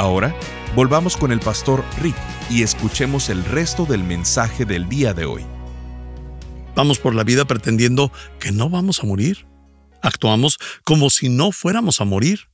Ahora, 0.00 0.34
volvamos 0.74 1.18
con 1.18 1.30
el 1.30 1.40
pastor 1.40 1.84
Rick 2.00 2.16
y 2.48 2.62
escuchemos 2.62 3.28
el 3.28 3.44
resto 3.44 3.84
del 3.84 4.02
mensaje 4.02 4.64
del 4.64 4.88
día 4.88 5.12
de 5.12 5.26
hoy. 5.26 5.44
Vamos 6.74 6.98
por 6.98 7.14
la 7.14 7.22
vida 7.22 7.44
pretendiendo 7.44 8.10
que 8.38 8.50
no 8.50 8.70
vamos 8.70 9.00
a 9.00 9.06
morir. 9.06 9.46
Actuamos 10.00 10.56
como 10.84 11.10
si 11.10 11.28
no 11.28 11.52
fuéramos 11.52 12.00
a 12.00 12.06
morir, 12.06 12.48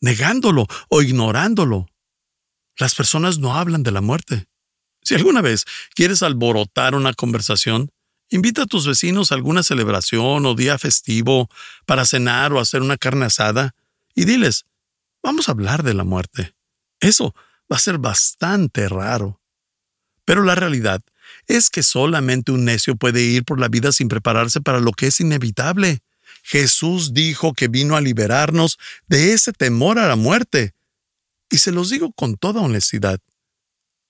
negándolo 0.00 0.68
o 0.88 1.02
ignorándolo. 1.02 1.88
Las 2.78 2.94
personas 2.94 3.40
no 3.40 3.56
hablan 3.56 3.82
de 3.82 3.90
la 3.90 4.00
muerte. 4.00 4.44
Si 5.02 5.16
alguna 5.16 5.40
vez 5.40 5.64
quieres 5.96 6.22
alborotar 6.22 6.94
una 6.94 7.12
conversación, 7.12 7.90
invita 8.30 8.62
a 8.62 8.66
tus 8.66 8.86
vecinos 8.86 9.32
a 9.32 9.34
alguna 9.34 9.64
celebración 9.64 10.46
o 10.46 10.54
día 10.54 10.78
festivo 10.78 11.48
para 11.86 12.04
cenar 12.04 12.52
o 12.52 12.60
hacer 12.60 12.82
una 12.82 12.98
carne 12.98 13.24
asada 13.24 13.74
y 14.14 14.26
diles, 14.26 14.66
vamos 15.24 15.48
a 15.48 15.52
hablar 15.52 15.82
de 15.82 15.94
la 15.94 16.04
muerte. 16.04 16.53
Eso 17.04 17.34
va 17.70 17.76
a 17.76 17.80
ser 17.80 17.98
bastante 17.98 18.88
raro. 18.88 19.38
Pero 20.24 20.42
la 20.42 20.54
realidad 20.54 21.02
es 21.46 21.68
que 21.68 21.82
solamente 21.82 22.50
un 22.50 22.64
necio 22.64 22.96
puede 22.96 23.20
ir 23.22 23.44
por 23.44 23.60
la 23.60 23.68
vida 23.68 23.92
sin 23.92 24.08
prepararse 24.08 24.62
para 24.62 24.80
lo 24.80 24.92
que 24.92 25.08
es 25.08 25.20
inevitable. 25.20 26.00
Jesús 26.42 27.12
dijo 27.12 27.52
que 27.52 27.68
vino 27.68 27.94
a 27.94 28.00
liberarnos 28.00 28.78
de 29.06 29.34
ese 29.34 29.52
temor 29.52 29.98
a 29.98 30.08
la 30.08 30.16
muerte. 30.16 30.72
Y 31.50 31.58
se 31.58 31.72
los 31.72 31.90
digo 31.90 32.10
con 32.12 32.38
toda 32.38 32.62
honestidad, 32.62 33.20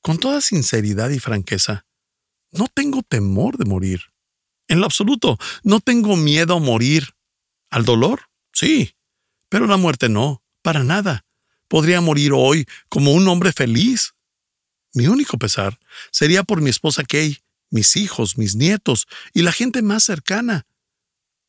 con 0.01 0.19
toda 0.19 0.41
sinceridad 0.41 1.11
y 1.11 1.19
franqueza. 1.19 1.87
No 2.53 2.69
tengo 2.73 3.03
temor 3.03 3.57
de 3.57 3.65
morir. 3.65 4.03
En 4.69 4.79
lo 4.79 4.87
absoluto, 4.87 5.37
no 5.65 5.81
tengo 5.81 6.15
miedo 6.15 6.55
a 6.55 6.61
morir. 6.61 7.15
¿Al 7.71 7.85
dolor? 7.85 8.29
Sí, 8.53 8.95
pero 9.49 9.67
la 9.67 9.79
muerte 9.79 10.09
no, 10.09 10.45
para 10.63 10.85
nada 10.85 11.24
podría 11.69 12.01
morir 12.01 12.33
hoy 12.33 12.67
como 12.89 13.13
un 13.13 13.27
hombre 13.29 13.53
feliz. 13.53 14.15
Mi 14.93 15.07
único 15.09 15.39
pesar 15.39 15.79
sería 16.11 16.45
por 16.45 16.61
mi 16.61 16.71
esposa 16.71 17.05
Kay, 17.05 17.39
mis 17.71 17.97
hijos, 17.97 18.39
mis 18.39 18.55
nietos 18.55 19.07
y 19.33 19.43
la 19.43 19.53
gente 19.53 19.83
más 19.83 20.05
cercana. 20.05 20.67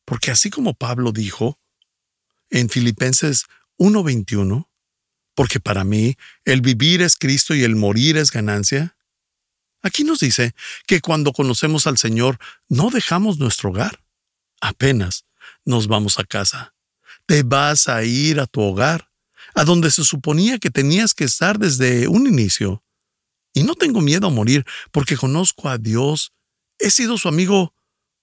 Porque 0.04 0.30
así 0.30 0.50
como 0.50 0.74
Pablo 0.74 1.12
dijo 1.12 1.58
en 2.50 2.68
Filipenses 2.68 3.44
1:21, 3.76 4.68
porque 5.34 5.60
para 5.60 5.84
mí 5.84 6.16
el 6.44 6.60
vivir 6.60 7.02
es 7.02 7.16
Cristo 7.16 7.54
y 7.54 7.62
el 7.62 7.76
morir 7.76 8.16
es 8.16 8.30
ganancia? 8.30 8.96
Aquí 9.82 10.02
nos 10.02 10.20
dice 10.20 10.54
que 10.86 11.00
cuando 11.00 11.32
conocemos 11.32 11.86
al 11.86 11.98
Señor 11.98 12.38
no 12.68 12.90
dejamos 12.90 13.38
nuestro 13.38 13.70
hogar, 13.70 14.02
apenas 14.60 15.26
nos 15.64 15.86
vamos 15.86 16.18
a 16.18 16.24
casa. 16.24 16.74
Te 17.26 17.42
vas 17.42 17.88
a 17.88 18.02
ir 18.02 18.40
a 18.40 18.46
tu 18.46 18.62
hogar, 18.62 19.10
a 19.56 19.64
donde 19.64 19.90
se 19.90 20.04
suponía 20.04 20.58
que 20.58 20.70
tenías 20.70 21.14
que 21.14 21.24
estar 21.24 21.58
desde 21.58 22.08
un 22.08 22.26
inicio. 22.26 22.84
Y 23.54 23.62
no 23.62 23.74
tengo 23.74 24.02
miedo 24.02 24.26
a 24.26 24.30
morir 24.30 24.66
porque 24.92 25.16
conozco 25.16 25.70
a 25.70 25.78
Dios. 25.78 26.34
He 26.78 26.90
sido 26.90 27.16
su 27.16 27.26
amigo 27.26 27.74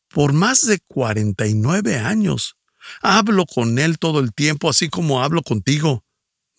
por 0.09 0.31
más 0.31 0.65
de 0.67 0.79
49 0.79 1.97
años. 1.97 2.55
Hablo 3.01 3.47
con 3.47 3.79
Él 3.79 3.97
todo 3.97 4.19
el 4.19 4.31
tiempo, 4.31 4.69
así 4.69 4.89
como 4.89 5.23
hablo 5.23 5.41
contigo. 5.41 6.05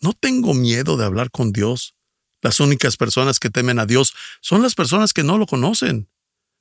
No 0.00 0.12
tengo 0.12 0.54
miedo 0.54 0.96
de 0.96 1.04
hablar 1.04 1.30
con 1.30 1.52
Dios. 1.52 1.94
Las 2.42 2.58
únicas 2.58 2.96
personas 2.96 3.38
que 3.38 3.50
temen 3.50 3.78
a 3.78 3.86
Dios 3.86 4.12
son 4.40 4.60
las 4.60 4.74
personas 4.74 5.12
que 5.12 5.22
no 5.22 5.38
lo 5.38 5.46
conocen. 5.46 6.10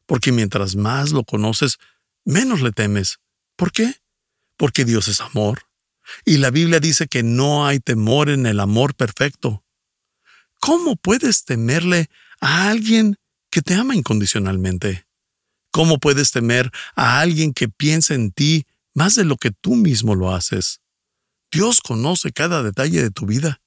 Porque 0.06 0.32
mientras 0.32 0.76
más 0.76 1.12
lo 1.12 1.24
conoces, 1.24 1.80
menos 2.26 2.62
le 2.62 2.72
temes. 2.72 3.18
¿Por 3.56 3.72
qué? 3.72 3.96
Porque 4.56 4.86
Dios 4.86 5.08
es 5.08 5.20
amor. 5.20 5.64
Y 6.26 6.38
la 6.38 6.52
Biblia 6.52 6.80
dice 6.80 7.08
que 7.08 7.24
no 7.24 7.66
hay 7.66 7.80
temor 7.80 8.30
en 8.30 8.46
el 8.46 8.60
amor 8.60 8.96
perfecto. 8.96 9.64
¿Cómo 10.60 10.96
puedes 10.96 11.46
temerle 11.46 12.10
a 12.40 12.70
alguien 12.70 13.18
que 13.50 13.62
te 13.62 13.74
ama 13.74 13.96
incondicionalmente? 13.96 15.06
¿Cómo 15.72 15.98
puedes 15.98 16.32
temer 16.32 16.72
a 16.96 17.20
alguien 17.20 17.54
que 17.54 17.68
piensa 17.68 18.14
en 18.14 18.32
ti 18.32 18.66
más 18.94 19.16
de 19.16 19.26
lo 19.26 19.38
que 19.38 19.52
tú 19.52 19.76
mismo 19.76 20.16
lo 20.16 20.34
haces? 20.34 20.82
Dios 21.52 21.82
conoce 21.82 22.32
cada 22.32 22.64
detalle 22.64 23.02
de 23.02 23.12
tu 23.12 23.26
vida. 23.26 23.62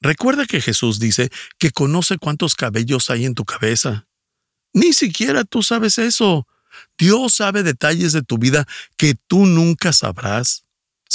Recuerda 0.00 0.46
que 0.46 0.60
Jesús 0.60 1.00
dice 1.00 1.30
que 1.58 1.70
conoce 1.70 2.18
cuántos 2.18 2.54
cabellos 2.54 3.10
hay 3.10 3.24
en 3.24 3.34
tu 3.34 3.44
cabeza. 3.44 4.06
Ni 4.72 4.92
siquiera 4.92 5.44
tú 5.44 5.62
sabes 5.62 5.98
eso. 5.98 6.46
Dios 6.96 7.34
sabe 7.34 7.62
detalles 7.62 8.12
de 8.12 8.22
tu 8.22 8.38
vida 8.38 8.66
que 8.96 9.14
tú 9.26 9.46
nunca 9.46 9.92
sabrás. 9.92 10.64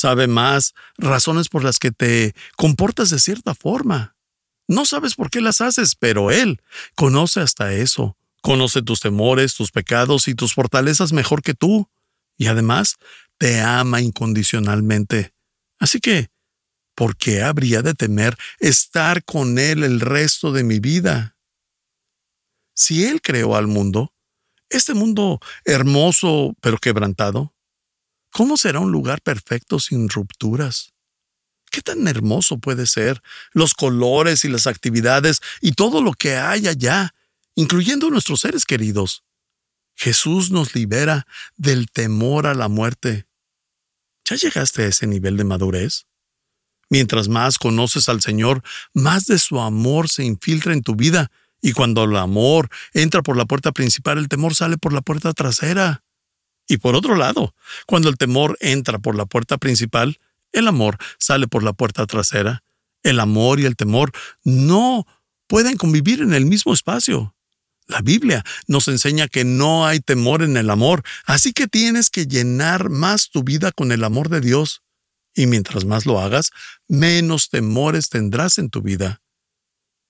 Sabe 0.04 0.28
más 0.28 0.74
razones 0.98 1.48
por 1.48 1.64
las 1.64 1.80
que 1.80 1.92
te 1.92 2.36
comportas 2.58 3.10
de 3.10 3.20
cierta 3.20 3.56
forma. 3.56 4.18
No 4.68 4.84
sabes 4.84 5.16
por 5.16 5.30
qué 5.30 5.40
las 5.40 5.62
haces, 5.62 5.96
pero 5.96 6.30
Él 6.30 6.62
conoce 6.94 7.40
hasta 7.40 7.72
eso. 7.72 8.18
Conoce 8.42 8.82
tus 8.82 9.00
temores, 9.00 9.56
tus 9.56 9.72
pecados 9.72 10.28
y 10.28 10.36
tus 10.36 10.56
fortalezas 10.56 11.14
mejor 11.14 11.42
que 11.42 11.54
tú. 11.54 11.90
Y 12.36 12.48
además, 12.48 12.98
te 13.38 13.62
ama 13.62 14.02
incondicionalmente. 14.02 15.34
Así 15.80 16.02
que, 16.02 16.28
¿por 16.96 17.16
qué 17.16 17.42
habría 17.42 17.82
de 17.82 17.94
temer 17.94 18.36
estar 18.60 19.24
con 19.24 19.58
Él 19.58 19.86
el 19.86 20.02
resto 20.02 20.52
de 20.52 20.66
mi 20.66 20.82
vida? 20.82 21.38
Si 22.76 23.06
Él 23.06 23.22
creó 23.22 23.56
al 23.56 23.68
mundo, 23.68 24.14
este 24.68 24.96
mundo 24.96 25.40
hermoso 25.64 26.58
pero 26.60 26.78
quebrantado, 26.78 27.53
¿cómo 28.34 28.58
será 28.58 28.80
un 28.80 28.92
lugar 28.92 29.22
perfecto 29.22 29.80
sin 29.80 30.10
rupturas? 30.10 30.94
¿Qué 31.72 31.82
tan 31.82 32.08
hermoso 32.08 32.60
puede 32.60 32.86
ser 32.86 33.22
los 33.54 33.74
colores 33.74 34.44
y 34.46 34.50
las 34.50 34.68
actividades 34.68 35.40
y 35.62 35.72
todo 35.72 36.02
lo 36.02 36.12
que 36.14 36.36
hay 36.36 36.68
allá, 36.68 37.16
incluyendo 37.56 38.10
nuestros 38.10 38.42
seres 38.42 38.66
queridos? 38.66 39.24
Jesús 39.96 40.52
nos 40.52 40.76
libera 40.76 41.26
del 41.56 41.90
temor 41.90 42.48
a 42.48 42.54
la 42.54 42.68
muerte. 42.68 43.26
¿Ya 44.26 44.36
llegaste 44.36 44.84
a 44.84 44.88
ese 44.88 45.08
nivel 45.08 45.38
de 45.38 45.44
madurez? 45.44 46.06
Mientras 46.90 47.28
más 47.28 47.58
conoces 47.58 48.10
al 48.10 48.22
Señor, 48.22 48.64
más 48.94 49.26
de 49.26 49.40
su 49.40 49.60
amor 49.60 50.10
se 50.10 50.24
infiltra 50.24 50.74
en 50.74 50.84
tu 50.84 50.96
vida, 50.96 51.32
y 51.62 51.72
cuando 51.72 52.04
el 52.04 52.16
amor 52.18 52.70
entra 52.94 53.22
por 53.22 53.38
la 53.38 53.46
puerta 53.46 53.72
principal, 53.72 54.18
el 54.18 54.28
temor 54.28 54.54
sale 54.54 54.78
por 54.78 54.94
la 54.94 55.02
puerta 55.02 55.34
trasera. 55.34 56.04
Y 56.68 56.78
por 56.78 56.96
otro 56.96 57.16
lado, 57.16 57.56
cuando 57.86 58.10
el 58.10 58.18
temor 58.18 58.58
entra 58.62 59.00
por 59.00 59.16
la 59.16 59.26
puerta 59.26 59.58
principal, 59.58 60.20
el 60.52 60.68
amor 60.68 60.98
sale 61.20 61.48
por 61.48 61.64
la 61.64 61.74
puerta 61.74 62.06
trasera. 62.06 62.64
El 63.02 63.20
amor 63.20 63.60
y 63.60 63.66
el 63.66 63.76
temor 63.76 64.12
no 64.44 65.06
pueden 65.48 65.78
convivir 65.78 66.22
en 66.22 66.34
el 66.34 66.46
mismo 66.46 66.74
espacio. 66.74 67.36
La 67.88 68.02
Biblia 68.02 68.44
nos 68.68 68.88
enseña 68.88 69.28
que 69.28 69.44
no 69.44 69.86
hay 69.86 70.00
temor 70.00 70.42
en 70.42 70.56
el 70.56 70.70
amor, 70.70 71.04
así 71.26 71.52
que 71.52 71.68
tienes 71.68 72.10
que 72.10 72.28
llenar 72.28 72.90
más 72.90 73.30
tu 73.30 73.44
vida 73.44 73.72
con 73.72 73.92
el 73.92 74.06
amor 74.06 74.30
de 74.30 74.40
Dios. 74.40 74.82
Y 75.36 75.48
mientras 75.48 75.84
más 75.84 76.06
lo 76.06 76.20
hagas, 76.20 76.52
menos 76.88 77.50
temores 77.50 78.10
tendrás 78.10 78.58
en 78.58 78.70
tu 78.70 78.82
vida. 78.82 79.22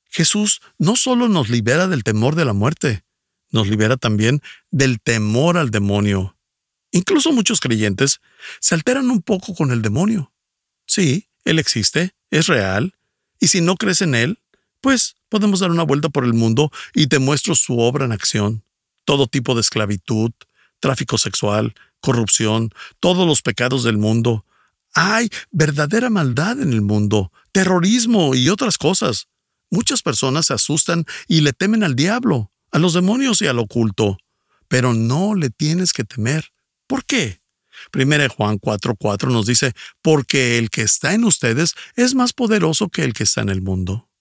Jesús 0.10 0.62
no 0.78 0.96
solo 0.96 1.30
nos 1.30 1.50
libera 1.50 1.88
del 1.88 2.04
temor 2.04 2.36
de 2.36 2.46
la 2.46 2.54
muerte, 2.54 3.04
nos 3.50 3.68
libera 3.68 3.98
también 3.98 4.42
del 4.70 5.02
temor 5.02 5.58
al 5.58 5.72
demonio. 5.72 6.38
Incluso 6.93 7.32
muchos 7.34 7.60
creyentes 7.60 8.21
se 8.60 8.75
alteran 8.75 9.10
un 9.10 9.21
poco 9.23 9.56
con 9.56 9.71
el 9.71 9.82
demonio. 9.82 10.32
Sí, 10.86 11.27
Él 11.43 11.58
existe, 11.58 12.15
es 12.29 12.47
real, 12.47 12.95
y 13.39 13.47
si 13.47 13.62
no 13.62 13.75
crees 13.75 14.01
en 14.01 14.13
Él, 14.13 14.39
pues 14.79 15.15
podemos 15.27 15.60
dar 15.60 15.71
una 15.71 15.84
vuelta 15.84 16.10
por 16.10 16.23
el 16.23 16.34
mundo 16.34 16.71
y 16.93 17.08
te 17.08 17.17
muestro 17.17 17.56
su 17.56 17.79
obra 17.79 18.06
en 18.06 18.12
acción. 18.12 18.63
Todo 19.06 19.27
tipo 19.27 19.56
de 19.56 19.62
esclavitud, 19.62 20.32
tráfico 20.79 21.17
sexual, 21.17 21.73
corrupción, 21.99 22.69
todos 22.99 23.27
los 23.27 23.41
pecados 23.41 23.84
del 23.84 23.97
mundo. 23.97 24.45
Hay 24.93 25.29
verdadera 25.49 26.12
maldad 26.12 26.62
en 26.62 26.73
el 26.73 26.82
mundo, 26.82 27.32
terrorismo 27.51 28.36
y 28.36 28.49
otras 28.49 28.77
cosas. 28.77 29.27
Muchas 29.71 30.03
personas 30.03 30.45
se 30.45 30.53
asustan 30.53 31.06
y 31.27 31.41
le 31.41 31.53
temen 31.53 31.84
al 31.84 31.95
diablo, 31.95 32.51
a 32.71 32.77
los 32.77 32.93
demonios 32.93 33.41
y 33.41 33.47
al 33.47 33.58
oculto. 33.58 34.17
Pero 34.67 34.93
no 34.93 35.34
le 35.34 35.49
tienes 35.49 35.91
que 35.91 36.03
temer. 36.03 36.53
¿Por 36.93 37.06
qué? 37.06 37.41
Primera 37.89 38.29
Juan 38.29 38.60
4:4 38.60 39.32
nos 39.32 39.47
dice, 39.47 39.73
porque 40.03 40.60
el 40.60 40.69
que 40.69 40.84
está 40.84 41.15
en 41.15 41.23
ustedes 41.23 41.73
es 41.95 42.13
más 42.13 42.34
poderoso 42.34 42.89
que 42.89 43.03
el 43.03 43.13
que 43.13 43.23
está 43.23 43.41
en 43.41 43.49
el 43.49 43.63
mundo. 43.63 44.12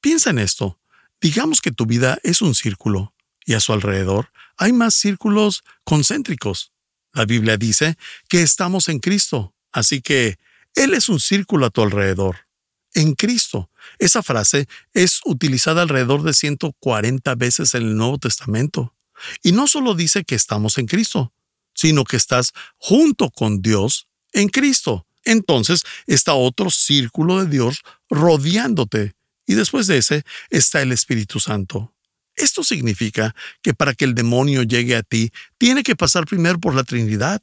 Piensa 0.00 0.30
en 0.30 0.38
esto. 0.38 0.78
Digamos 1.20 1.60
que 1.60 1.72
tu 1.72 1.86
vida 1.86 2.20
es 2.22 2.40
un 2.40 2.54
círculo 2.54 3.14
y 3.44 3.54
a 3.54 3.60
su 3.60 3.72
alrededor 3.72 4.30
hay 4.56 4.72
más 4.72 4.94
círculos 4.94 5.64
concéntricos. 5.82 6.70
La 7.12 7.24
Biblia 7.24 7.56
dice 7.56 7.96
que 8.28 8.42
estamos 8.42 8.88
en 8.88 9.00
Cristo, 9.00 9.52
así 9.72 10.00
que 10.00 10.38
Él 10.76 10.94
es 10.94 11.08
un 11.08 11.18
círculo 11.18 11.66
a 11.66 11.70
tu 11.70 11.82
alrededor. 11.82 12.46
En 12.92 13.16
Cristo. 13.16 13.72
Esa 13.98 14.22
frase 14.22 14.68
es 14.92 15.18
utilizada 15.24 15.82
alrededor 15.82 16.22
de 16.22 16.32
140 16.32 17.34
veces 17.34 17.74
en 17.74 17.82
el 17.82 17.96
Nuevo 17.96 18.18
Testamento. 18.18 18.94
Y 19.42 19.50
no 19.50 19.66
solo 19.66 19.96
dice 19.96 20.22
que 20.22 20.36
estamos 20.36 20.78
en 20.78 20.86
Cristo, 20.86 21.32
sino 21.74 22.04
que 22.04 22.16
estás 22.16 22.52
junto 22.78 23.30
con 23.30 23.60
Dios 23.60 24.06
en 24.32 24.48
Cristo. 24.48 25.06
Entonces 25.24 25.82
está 26.06 26.34
otro 26.34 26.70
círculo 26.70 27.42
de 27.42 27.50
Dios 27.50 27.82
rodeándote 28.08 29.14
y 29.46 29.54
después 29.54 29.86
de 29.86 29.98
ese 29.98 30.24
está 30.50 30.82
el 30.82 30.92
Espíritu 30.92 31.40
Santo. 31.40 31.94
Esto 32.36 32.64
significa 32.64 33.34
que 33.62 33.74
para 33.74 33.94
que 33.94 34.04
el 34.04 34.14
demonio 34.14 34.62
llegue 34.62 34.96
a 34.96 35.02
ti, 35.02 35.30
tiene 35.58 35.82
que 35.82 35.96
pasar 35.96 36.26
primero 36.26 36.58
por 36.58 36.74
la 36.74 36.82
Trinidad. 36.82 37.40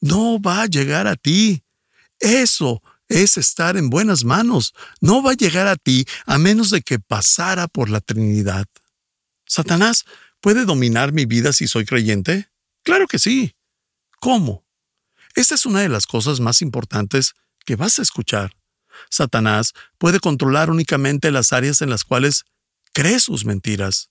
No 0.00 0.40
va 0.40 0.62
a 0.62 0.66
llegar 0.66 1.06
a 1.06 1.16
ti. 1.16 1.62
Eso 2.18 2.82
es 3.08 3.36
estar 3.36 3.76
en 3.76 3.88
buenas 3.88 4.24
manos. 4.24 4.74
No 5.00 5.22
va 5.22 5.32
a 5.32 5.36
llegar 5.36 5.68
a 5.68 5.76
ti 5.76 6.06
a 6.26 6.38
menos 6.38 6.70
de 6.70 6.82
que 6.82 6.98
pasara 6.98 7.68
por 7.68 7.88
la 7.88 8.00
Trinidad. 8.00 8.66
¿Satanás 9.46 10.04
puede 10.40 10.64
dominar 10.64 11.12
mi 11.12 11.24
vida 11.24 11.52
si 11.52 11.68
soy 11.68 11.84
creyente? 11.84 12.48
Claro 12.82 13.06
que 13.06 13.18
sí. 13.18 13.54
¿Cómo? 14.22 14.64
Esta 15.34 15.56
es 15.56 15.66
una 15.66 15.80
de 15.80 15.88
las 15.88 16.06
cosas 16.06 16.38
más 16.38 16.62
importantes 16.62 17.34
que 17.66 17.74
vas 17.74 17.98
a 17.98 18.02
escuchar. 18.02 18.56
Satanás 19.10 19.72
puede 19.98 20.20
controlar 20.20 20.70
únicamente 20.70 21.32
las 21.32 21.52
áreas 21.52 21.82
en 21.82 21.90
las 21.90 22.04
cuales 22.04 22.44
crees 22.92 23.24
sus 23.24 23.44
mentiras. 23.44 24.10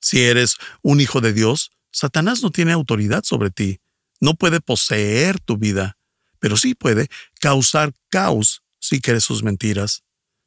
Si 0.00 0.22
eres 0.22 0.56
un 0.80 1.02
hijo 1.02 1.20
de 1.20 1.34
Dios, 1.34 1.70
Satanás 1.90 2.42
no 2.42 2.50
tiene 2.50 2.72
autoridad 2.72 3.24
sobre 3.24 3.50
ti, 3.50 3.80
no 4.22 4.36
puede 4.36 4.62
poseer 4.62 5.38
tu 5.38 5.58
vida, 5.58 5.98
pero 6.38 6.56
sí 6.56 6.74
puede 6.74 7.08
causar 7.38 7.92
caos 8.08 8.62
si 8.78 9.02
crees 9.02 9.24
sus 9.24 9.42
mentiras. 9.42 10.02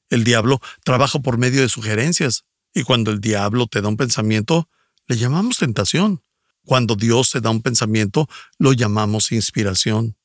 El 0.10 0.24
diablo 0.24 0.60
trabaja 0.84 1.20
por 1.20 1.38
medio 1.38 1.62
de 1.62 1.70
sugerencias, 1.70 2.44
y 2.74 2.82
cuando 2.82 3.12
el 3.12 3.22
diablo 3.22 3.68
te 3.68 3.82
da 3.82 3.88
un 3.88 3.98
pensamiento, 3.98 4.68
le 5.06 5.16
llamamos 5.18 5.58
tentación. 5.60 6.25
Cuando 6.66 6.96
Dios 6.96 7.32
te 7.32 7.42
da 7.42 7.50
un 7.50 7.62
pensamiento, 7.62 8.28
lo 8.58 8.74
llamamos 8.74 9.32
inspiración. 9.32 10.16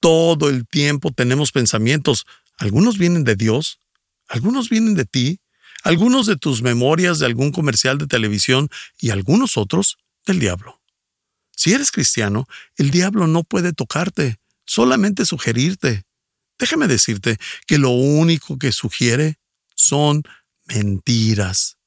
Todo 0.00 0.48
el 0.48 0.66
tiempo 0.66 1.10
tenemos 1.10 1.50
pensamientos, 1.50 2.26
algunos 2.58 2.98
vienen 2.98 3.24
de 3.24 3.34
Dios, 3.34 3.80
algunos 4.28 4.68
vienen 4.68 4.94
de 4.94 5.04
ti, 5.04 5.40
algunos 5.82 6.26
de 6.26 6.36
tus 6.36 6.62
memorias 6.62 7.18
de 7.18 7.26
algún 7.26 7.50
comercial 7.50 7.98
de 7.98 8.06
televisión 8.06 8.68
y 9.00 9.10
algunos 9.10 9.56
otros 9.56 9.96
del 10.26 10.38
diablo. 10.38 10.80
Si 11.56 11.72
eres 11.72 11.90
cristiano, 11.90 12.46
el 12.76 12.90
diablo 12.90 13.26
no 13.26 13.42
puede 13.42 13.72
tocarte, 13.72 14.36
solamente 14.64 15.24
sugerirte. 15.24 16.04
Déjame 16.58 16.86
decirte 16.86 17.38
que 17.66 17.78
lo 17.78 17.90
único 17.90 18.58
que 18.58 18.72
sugiere 18.72 19.38
son 19.74 20.22
mentiras. 20.66 21.77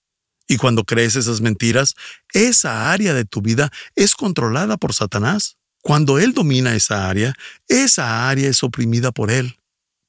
Y 0.51 0.57
cuando 0.57 0.83
crees 0.83 1.15
esas 1.15 1.39
mentiras, 1.39 1.95
esa 2.33 2.91
área 2.91 3.13
de 3.13 3.23
tu 3.23 3.41
vida 3.41 3.71
es 3.95 4.15
controlada 4.15 4.75
por 4.75 4.93
Satanás. 4.93 5.55
Cuando 5.81 6.19
Él 6.19 6.33
domina 6.33 6.75
esa 6.75 7.09
área, 7.09 7.33
esa 7.69 8.27
área 8.27 8.49
es 8.49 8.61
oprimida 8.61 9.13
por 9.13 9.31
Él. 9.31 9.55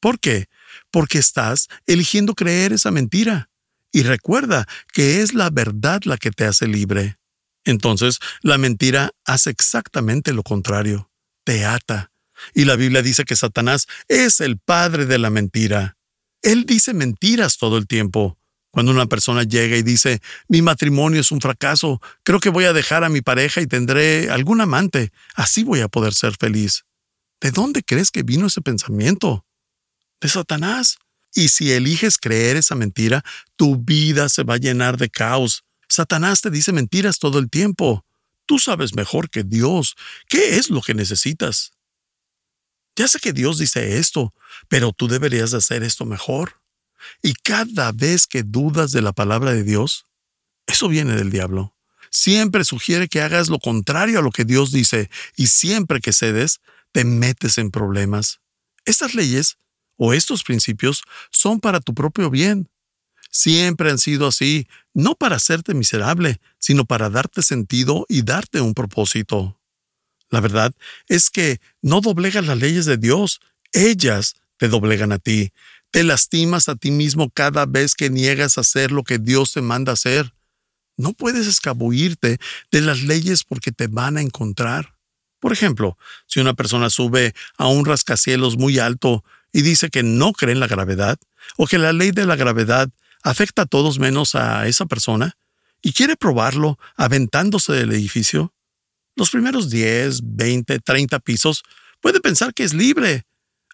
¿Por 0.01 0.19
qué? 0.19 0.49
Porque 0.91 1.19
estás 1.19 1.69
eligiendo 1.87 2.35
creer 2.35 2.73
esa 2.73 2.91
mentira. 2.91 3.51
Y 3.93 4.03
recuerda 4.03 4.67
que 4.93 5.23
es 5.23 5.33
la 5.33 5.49
verdad 5.49 6.01
la 6.07 6.17
que 6.17 6.33
te 6.33 6.45
hace 6.45 6.67
libre. 6.67 7.19
Entonces, 7.65 8.19
la 8.41 8.59
mentira 8.59 9.13
hace 9.25 9.51
exactamente 9.51 10.33
lo 10.33 10.43
contrario. 10.43 11.09
Te 11.45 11.65
ata. 11.65 12.11
Y 12.53 12.65
la 12.65 12.75
Biblia 12.75 13.03
dice 13.03 13.25
que 13.25 13.37
Satanás 13.37 13.87
es 14.09 14.41
el 14.41 14.59
padre 14.59 15.07
de 15.07 15.19
la 15.19 15.31
mentira. 15.31 15.97
Él 16.43 16.67
dice 16.67 16.95
mentiras 16.95 17.59
todo 17.59 17.79
el 17.79 17.87
tiempo. 17.87 18.42
Cuando 18.73 18.91
una 18.91 19.07
persona 19.07 19.43
llega 19.43 19.77
y 19.77 19.83
dice, 19.83 20.23
mi 20.49 20.63
matrimonio 20.63 21.21
es 21.21 21.31
un 21.31 21.43
fracaso, 21.43 22.01
creo 22.23 22.41
que 22.41 22.49
voy 22.49 22.65
a 22.65 22.73
dejar 22.73 23.05
a 23.05 23.11
mi 23.11 23.21
pareja 23.21 23.61
y 23.61 23.67
tendré 23.67 24.31
algún 24.31 24.63
amante, 24.63 25.13
así 25.35 25.63
voy 25.63 25.81
a 25.81 25.89
poder 25.89 26.15
ser 26.15 26.35
feliz. 26.37 26.87
¿De 27.39 27.51
dónde 27.51 27.83
crees 27.83 28.11
que 28.11 28.23
vino 28.23 28.47
ese 28.47 28.63
pensamiento? 28.63 29.45
De 30.23 30.29
Satanás. 30.29 30.97
Y 31.35 31.49
si 31.49 31.71
eliges 31.71 32.17
creer 32.17 32.57
esa 32.57 32.75
mentira, 32.75 33.23
tu 33.57 33.77
vida 33.77 34.31
se 34.31 34.43
va 34.43 34.55
a 34.55 34.59
llenar 34.59 34.97
de 34.97 35.11
caos. 35.11 35.65
Satanás 35.87 36.41
te 36.41 36.51
dice 36.51 36.73
mentiras 36.73 37.19
todo 37.19 37.39
el 37.39 37.51
tiempo. 37.51 38.07
Tú 38.47 38.59
sabes 38.59 38.95
mejor 38.95 39.29
que 39.29 39.43
Dios 39.43 39.97
qué 40.29 40.57
es 40.57 40.71
lo 40.71 40.81
que 40.81 40.95
necesitas. 40.95 41.73
Ya 42.97 43.07
sé 43.07 43.19
que 43.19 43.35
Dios 43.35 43.59
dice 43.59 43.99
esto, 43.99 44.33
pero 44.69 44.93
tú 44.93 45.09
deberías 45.09 45.53
hacer 45.53 45.83
esto 45.83 46.07
mejor. 46.07 46.62
Y 47.23 47.35
cada 47.35 47.93
vez 47.93 48.27
que 48.27 48.43
dudas 48.43 48.93
de 48.93 49.03
la 49.03 49.13
palabra 49.13 49.53
de 49.53 49.65
Dios, 49.65 50.07
eso 50.67 50.89
viene 50.89 51.15
del 51.15 51.31
diablo. 51.31 51.75
Siempre 52.11 52.65
sugiere 52.65 53.09
que 53.09 53.23
hagas 53.23 53.49
lo 53.49 53.59
contrario 53.59 54.19
a 54.19 54.23
lo 54.23 54.31
que 54.31 54.45
Dios 54.45 54.71
dice 54.71 55.11
y 55.37 55.47
siempre 55.47 56.01
que 56.01 56.13
cedes, 56.13 56.61
te 56.93 57.05
metes 57.05 57.59
en 57.59 57.71
problemas. 57.71 58.41
Estas 58.85 59.15
leyes 59.15 59.57
o 59.97 60.13
estos 60.13 60.45
principios 60.45 61.03
son 61.31 61.61
para 61.61 61.81
tu 61.81 61.95
propio 61.95 62.31
bien. 62.31 62.69
Siempre 63.31 63.91
han 63.91 63.99
sido 63.99 64.27
así, 64.27 64.69
no 64.93 65.15
para 65.15 65.37
hacerte 65.37 65.73
miserable, 65.73 66.39
sino 66.59 66.85
para 66.85 67.09
darte 67.09 67.43
sentido 67.43 68.05
y 68.09 68.23
darte 68.23 68.61
un 68.61 68.75
propósito. 68.75 69.59
La 70.29 70.41
verdad 70.41 70.75
es 71.09 71.31
que 71.31 71.61
no 71.81 72.01
doblegas 72.01 72.47
las 72.47 72.59
leyes 72.59 72.85
de 72.85 72.99
Dios, 72.99 73.41
ellas 73.73 74.35
te 74.59 74.69
doblegan 74.69 75.13
a 75.13 75.19
ti. 75.19 75.53
Te 75.93 76.03
lastimas 76.05 76.71
a 76.71 76.75
ti 76.75 76.91
mismo 76.91 77.29
cada 77.29 77.67
vez 77.67 77.95
que 77.95 78.09
niegas 78.09 78.57
a 78.57 78.63
hacer 78.63 78.93
lo 78.93 79.05
que 79.05 79.19
Dios 79.19 79.53
te 79.53 79.61
manda 79.61 79.93
hacer. 79.93 80.33
No 80.97 81.13
puedes 81.13 81.47
escabullirte 81.47 82.39
de 82.71 82.81
las 82.81 83.03
leyes 83.03 83.45
porque 83.45 83.73
te 83.73 83.89
van 83.89 84.17
a 84.17 84.23
encontrar. 84.23 84.95
Por 85.39 85.53
ejemplo, 85.53 85.99
si 86.27 86.41
una 86.41 86.55
persona 86.55 86.89
sube 86.89 87.35
a 87.59 87.67
un 87.69 87.85
rascacielos 87.85 88.57
muy 88.57 88.79
alto 88.79 89.23
y 89.53 89.61
dice 89.61 89.91
que 89.91 90.03
no 90.03 90.33
cree 90.33 90.55
en 90.55 90.61
la 90.61 90.67
gravedad, 90.67 91.19
o 91.59 91.67
que 91.67 91.77
la 91.77 91.93
ley 91.93 92.11
de 92.11 92.25
la 92.25 92.37
gravedad 92.37 92.89
afecta 93.23 93.63
a 93.63 93.67
todos 93.67 93.99
menos 93.99 94.35
a 94.35 94.67
esa 94.69 94.87
persona, 94.87 95.37
y 95.83 95.93
quiere 95.93 96.17
probarlo 96.17 96.79
aventándose 96.97 97.75
del 97.75 97.93
edificio, 97.93 98.55
los 99.15 99.29
primeros 99.29 99.69
10, 99.69 100.21
20, 100.23 100.79
30 100.79 101.19
pisos 101.19 101.65
puede 102.01 102.21
pensar 102.21 102.55
que 102.55 102.65
es 102.65 102.73
libre 102.73 103.27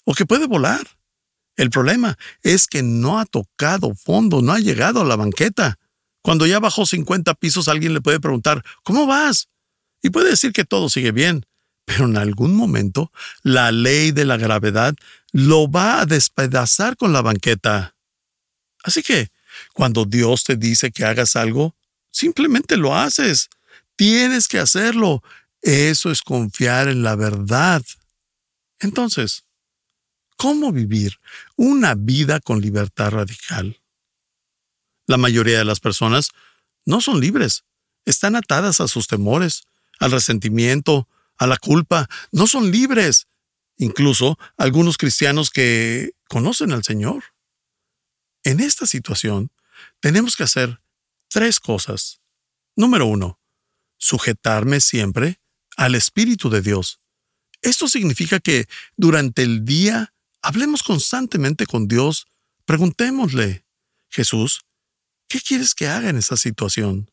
o 0.04 0.14
que 0.14 0.26
puede 0.26 0.48
volar. 0.48 0.97
El 1.58 1.70
problema 1.70 2.16
es 2.42 2.68
que 2.68 2.84
no 2.84 3.18
ha 3.18 3.26
tocado 3.26 3.92
fondo, 3.96 4.40
no 4.42 4.52
ha 4.52 4.60
llegado 4.60 5.00
a 5.00 5.04
la 5.04 5.16
banqueta. 5.16 5.76
Cuando 6.22 6.46
ya 6.46 6.60
bajó 6.60 6.86
50 6.86 7.34
pisos, 7.34 7.66
alguien 7.66 7.94
le 7.94 8.00
puede 8.00 8.20
preguntar, 8.20 8.64
¿cómo 8.84 9.06
vas? 9.06 9.48
Y 10.00 10.10
puede 10.10 10.30
decir 10.30 10.52
que 10.52 10.64
todo 10.64 10.88
sigue 10.88 11.10
bien, 11.10 11.44
pero 11.84 12.04
en 12.04 12.16
algún 12.16 12.54
momento 12.54 13.10
la 13.42 13.72
ley 13.72 14.12
de 14.12 14.24
la 14.24 14.36
gravedad 14.36 14.94
lo 15.32 15.68
va 15.68 16.00
a 16.00 16.06
despedazar 16.06 16.96
con 16.96 17.12
la 17.12 17.22
banqueta. 17.22 17.96
Así 18.84 19.02
que, 19.02 19.28
cuando 19.72 20.04
Dios 20.04 20.44
te 20.44 20.54
dice 20.54 20.92
que 20.92 21.04
hagas 21.04 21.34
algo, 21.34 21.74
simplemente 22.12 22.76
lo 22.76 22.94
haces. 22.94 23.50
Tienes 23.96 24.46
que 24.46 24.60
hacerlo. 24.60 25.24
Eso 25.60 26.12
es 26.12 26.22
confiar 26.22 26.86
en 26.86 27.02
la 27.02 27.16
verdad. 27.16 27.82
Entonces, 28.78 29.42
¿Cómo 30.38 30.70
vivir 30.70 31.18
una 31.58 31.96
vida 31.96 32.38
con 32.40 32.60
libertad 32.60 33.10
radical? 33.10 33.82
La 35.06 35.16
mayoría 35.16 35.58
de 35.58 35.64
las 35.64 35.80
personas 35.80 36.30
no 36.86 37.00
son 37.00 37.20
libres, 37.20 37.64
están 38.04 38.36
atadas 38.36 38.80
a 38.80 38.88
sus 38.88 39.08
temores, 39.08 39.64
al 39.98 40.12
resentimiento, 40.12 41.08
a 41.36 41.46
la 41.46 41.56
culpa, 41.56 42.08
no 42.32 42.46
son 42.46 42.70
libres. 42.70 43.26
Incluso 43.76 44.38
algunos 44.56 44.96
cristianos 44.96 45.50
que 45.50 46.12
conocen 46.28 46.72
al 46.72 46.84
Señor. 46.84 47.24
En 48.44 48.60
esta 48.60 48.86
situación, 48.86 49.50
tenemos 50.00 50.36
que 50.36 50.44
hacer 50.44 50.80
tres 51.28 51.60
cosas. 51.60 52.20
Número 52.76 53.06
uno, 53.06 53.40
sujetarme 53.98 54.80
siempre 54.80 55.40
al 55.76 55.94
Espíritu 55.94 56.50
de 56.50 56.62
Dios. 56.62 57.00
Esto 57.62 57.88
significa 57.88 58.38
que 58.38 58.68
durante 58.96 59.42
el 59.42 59.64
día 59.64 60.14
Hablemos 60.48 60.82
constantemente 60.82 61.66
con 61.66 61.88
Dios, 61.88 62.26
preguntémosle, 62.64 63.66
Jesús, 64.08 64.62
¿qué 65.28 65.42
quieres 65.42 65.74
que 65.74 65.88
haga 65.88 66.08
en 66.08 66.16
esa 66.16 66.38
situación? 66.38 67.11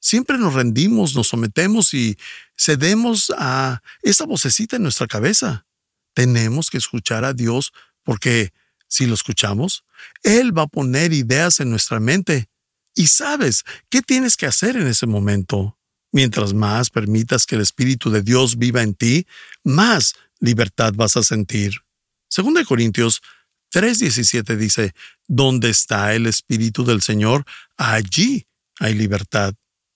Siempre 0.00 0.38
nos 0.38 0.54
rendimos, 0.54 1.14
nos 1.14 1.28
sometemos 1.28 1.94
y 1.94 2.18
cedemos 2.56 3.32
a 3.38 3.80
esa 4.02 4.26
vocecita 4.26 4.74
en 4.74 4.82
nuestra 4.82 5.06
cabeza. 5.06 5.66
Tenemos 6.14 6.68
que 6.68 6.78
escuchar 6.78 7.24
a 7.24 7.32
Dios 7.32 7.72
porque 8.02 8.52
si 8.88 9.06
lo 9.06 9.14
escuchamos, 9.14 9.84
Él 10.24 10.50
va 10.58 10.62
a 10.62 10.66
poner 10.66 11.12
ideas 11.12 11.60
en 11.60 11.70
nuestra 11.70 12.00
mente 12.00 12.48
y 12.92 13.06
sabes 13.06 13.62
qué 13.88 14.02
tienes 14.02 14.36
que 14.36 14.46
hacer 14.46 14.76
en 14.76 14.88
ese 14.88 15.06
momento. 15.06 15.78
Mientras 16.10 16.54
más 16.54 16.90
permitas 16.90 17.46
que 17.46 17.54
el 17.54 17.60
Espíritu 17.60 18.10
de 18.10 18.22
Dios 18.22 18.58
viva 18.58 18.82
en 18.82 18.94
ti, 18.94 19.28
más 19.62 20.16
libertad 20.40 20.92
vas 20.96 21.16
a 21.16 21.22
sentir. 21.22 21.84
Segunda 22.28 22.60
de 22.60 22.66
Corintios 22.66 23.22
3:17 23.70 24.56
dice, 24.56 24.94
donde 25.26 25.70
está 25.70 26.14
el 26.14 26.26
Espíritu 26.26 26.84
del 26.84 27.02
Señor, 27.02 27.44
allí 27.76 28.46
hay 28.78 28.94
libertad. 28.94 29.54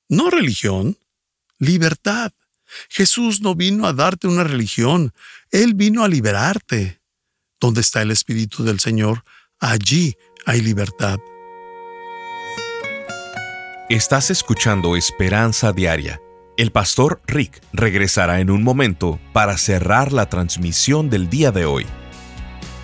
No 0.09 0.31
religión, 0.31 0.99
libertad. 1.59 2.33
Jesús 2.89 3.41
no 3.41 3.55
vino 3.55 3.87
a 3.87 3.93
darte 3.93 4.29
una 4.29 4.45
religión, 4.45 5.13
Él 5.51 5.75
vino 5.75 6.05
a 6.05 6.09
liberarte. 6.09 7.01
Donde 7.61 7.81
está 7.81 8.03
el 8.03 8.11
Espíritu 8.11 8.65
del 8.65 8.81
Señor, 8.81 9.25
allí 9.61 10.17
hay 10.47 10.61
libertad. 10.61 11.19
Estás 13.89 14.31
escuchando 14.31 14.97
Esperanza 14.97 15.73
Diaria. 15.73 16.21
El 16.57 16.73
pastor 16.73 17.23
Rick 17.27 17.63
regresará 17.73 18.41
en 18.41 18.51
un 18.51 18.63
momento 18.63 19.21
para 19.33 19.57
cerrar 19.59 20.13
la 20.13 20.29
transmisión 20.29 21.09
del 21.09 21.31
día 21.31 21.53
de 21.53 21.67
hoy. 21.67 21.87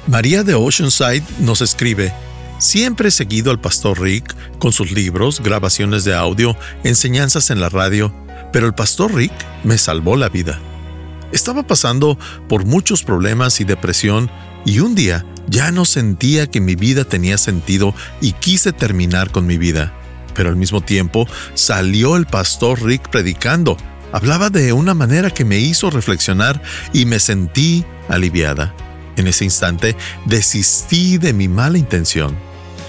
María 0.06 0.42
de 0.42 0.54
Oceanside 0.54 1.24
nos 1.40 1.60
escribe, 1.60 2.12
Siempre 2.58 3.08
he 3.08 3.12
seguido 3.12 3.52
al 3.52 3.60
pastor 3.60 4.00
Rick 4.00 4.34
con 4.58 4.72
sus 4.72 4.90
libros, 4.90 5.40
grabaciones 5.40 6.04
de 6.04 6.14
audio, 6.14 6.56
enseñanzas 6.82 7.50
en 7.50 7.60
la 7.60 7.68
radio, 7.68 8.12
pero 8.52 8.66
el 8.66 8.74
pastor 8.74 9.14
Rick 9.14 9.32
me 9.62 9.78
salvó 9.78 10.16
la 10.16 10.28
vida. 10.28 10.58
Estaba 11.30 11.62
pasando 11.62 12.18
por 12.48 12.64
muchos 12.64 13.04
problemas 13.04 13.60
y 13.60 13.64
depresión 13.64 14.28
y 14.64 14.80
un 14.80 14.96
día 14.96 15.24
ya 15.46 15.70
no 15.70 15.84
sentía 15.84 16.48
que 16.48 16.60
mi 16.60 16.74
vida 16.74 17.04
tenía 17.04 17.38
sentido 17.38 17.94
y 18.20 18.32
quise 18.32 18.72
terminar 18.72 19.30
con 19.30 19.46
mi 19.46 19.56
vida. 19.56 19.92
Pero 20.34 20.48
al 20.48 20.56
mismo 20.56 20.80
tiempo 20.80 21.28
salió 21.54 22.16
el 22.16 22.26
pastor 22.26 22.82
Rick 22.82 23.08
predicando. 23.08 23.76
Hablaba 24.10 24.50
de 24.50 24.72
una 24.72 24.94
manera 24.94 25.30
que 25.30 25.44
me 25.44 25.58
hizo 25.58 25.90
reflexionar 25.90 26.60
y 26.92 27.04
me 27.04 27.20
sentí 27.20 27.84
aliviada. 28.08 28.74
En 29.18 29.26
ese 29.26 29.44
instante 29.44 29.96
desistí 30.24 31.18
de 31.18 31.32
mi 31.32 31.48
mala 31.48 31.76
intención. 31.76 32.38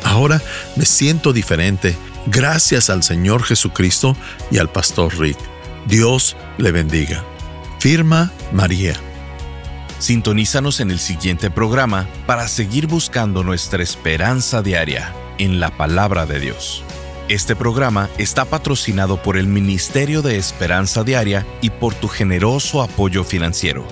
Ahora 0.04 0.42
me 0.76 0.86
siento 0.86 1.34
diferente 1.34 1.98
gracias 2.28 2.90
al 2.90 3.04
Señor 3.04 3.44
Jesucristo 3.44 4.16
y 4.52 4.60
al 4.60 4.70
Pastor 4.70 5.18
Rick. 5.18 5.38
Dios 5.88 6.38
le 6.60 6.72
bendiga. 6.72 7.26
Firma 7.80 8.32
María. 8.54 8.96
Sintonízanos 9.98 10.80
en 10.80 10.92
el 10.92 11.00
siguiente 11.00 11.50
programa 11.50 12.08
para 12.28 12.48
seguir 12.48 12.86
buscando 12.86 13.44
nuestra 13.44 13.82
esperanza 13.82 14.62
diaria 14.62 15.14
en 15.40 15.60
la 15.60 15.76
palabra 15.76 16.28
de 16.28 16.40
Dios. 16.40 16.84
Este 17.28 17.56
programa 17.56 18.08
está 18.18 18.46
patrocinado 18.46 19.22
por 19.22 19.36
el 19.36 19.48
Ministerio 19.48 20.22
de 20.22 20.38
Esperanza 20.38 21.04
Diaria 21.04 21.46
y 21.62 21.70
por 21.70 21.94
tu 21.94 22.08
generoso 22.08 22.82
apoyo 22.82 23.24
financiero. 23.24 23.86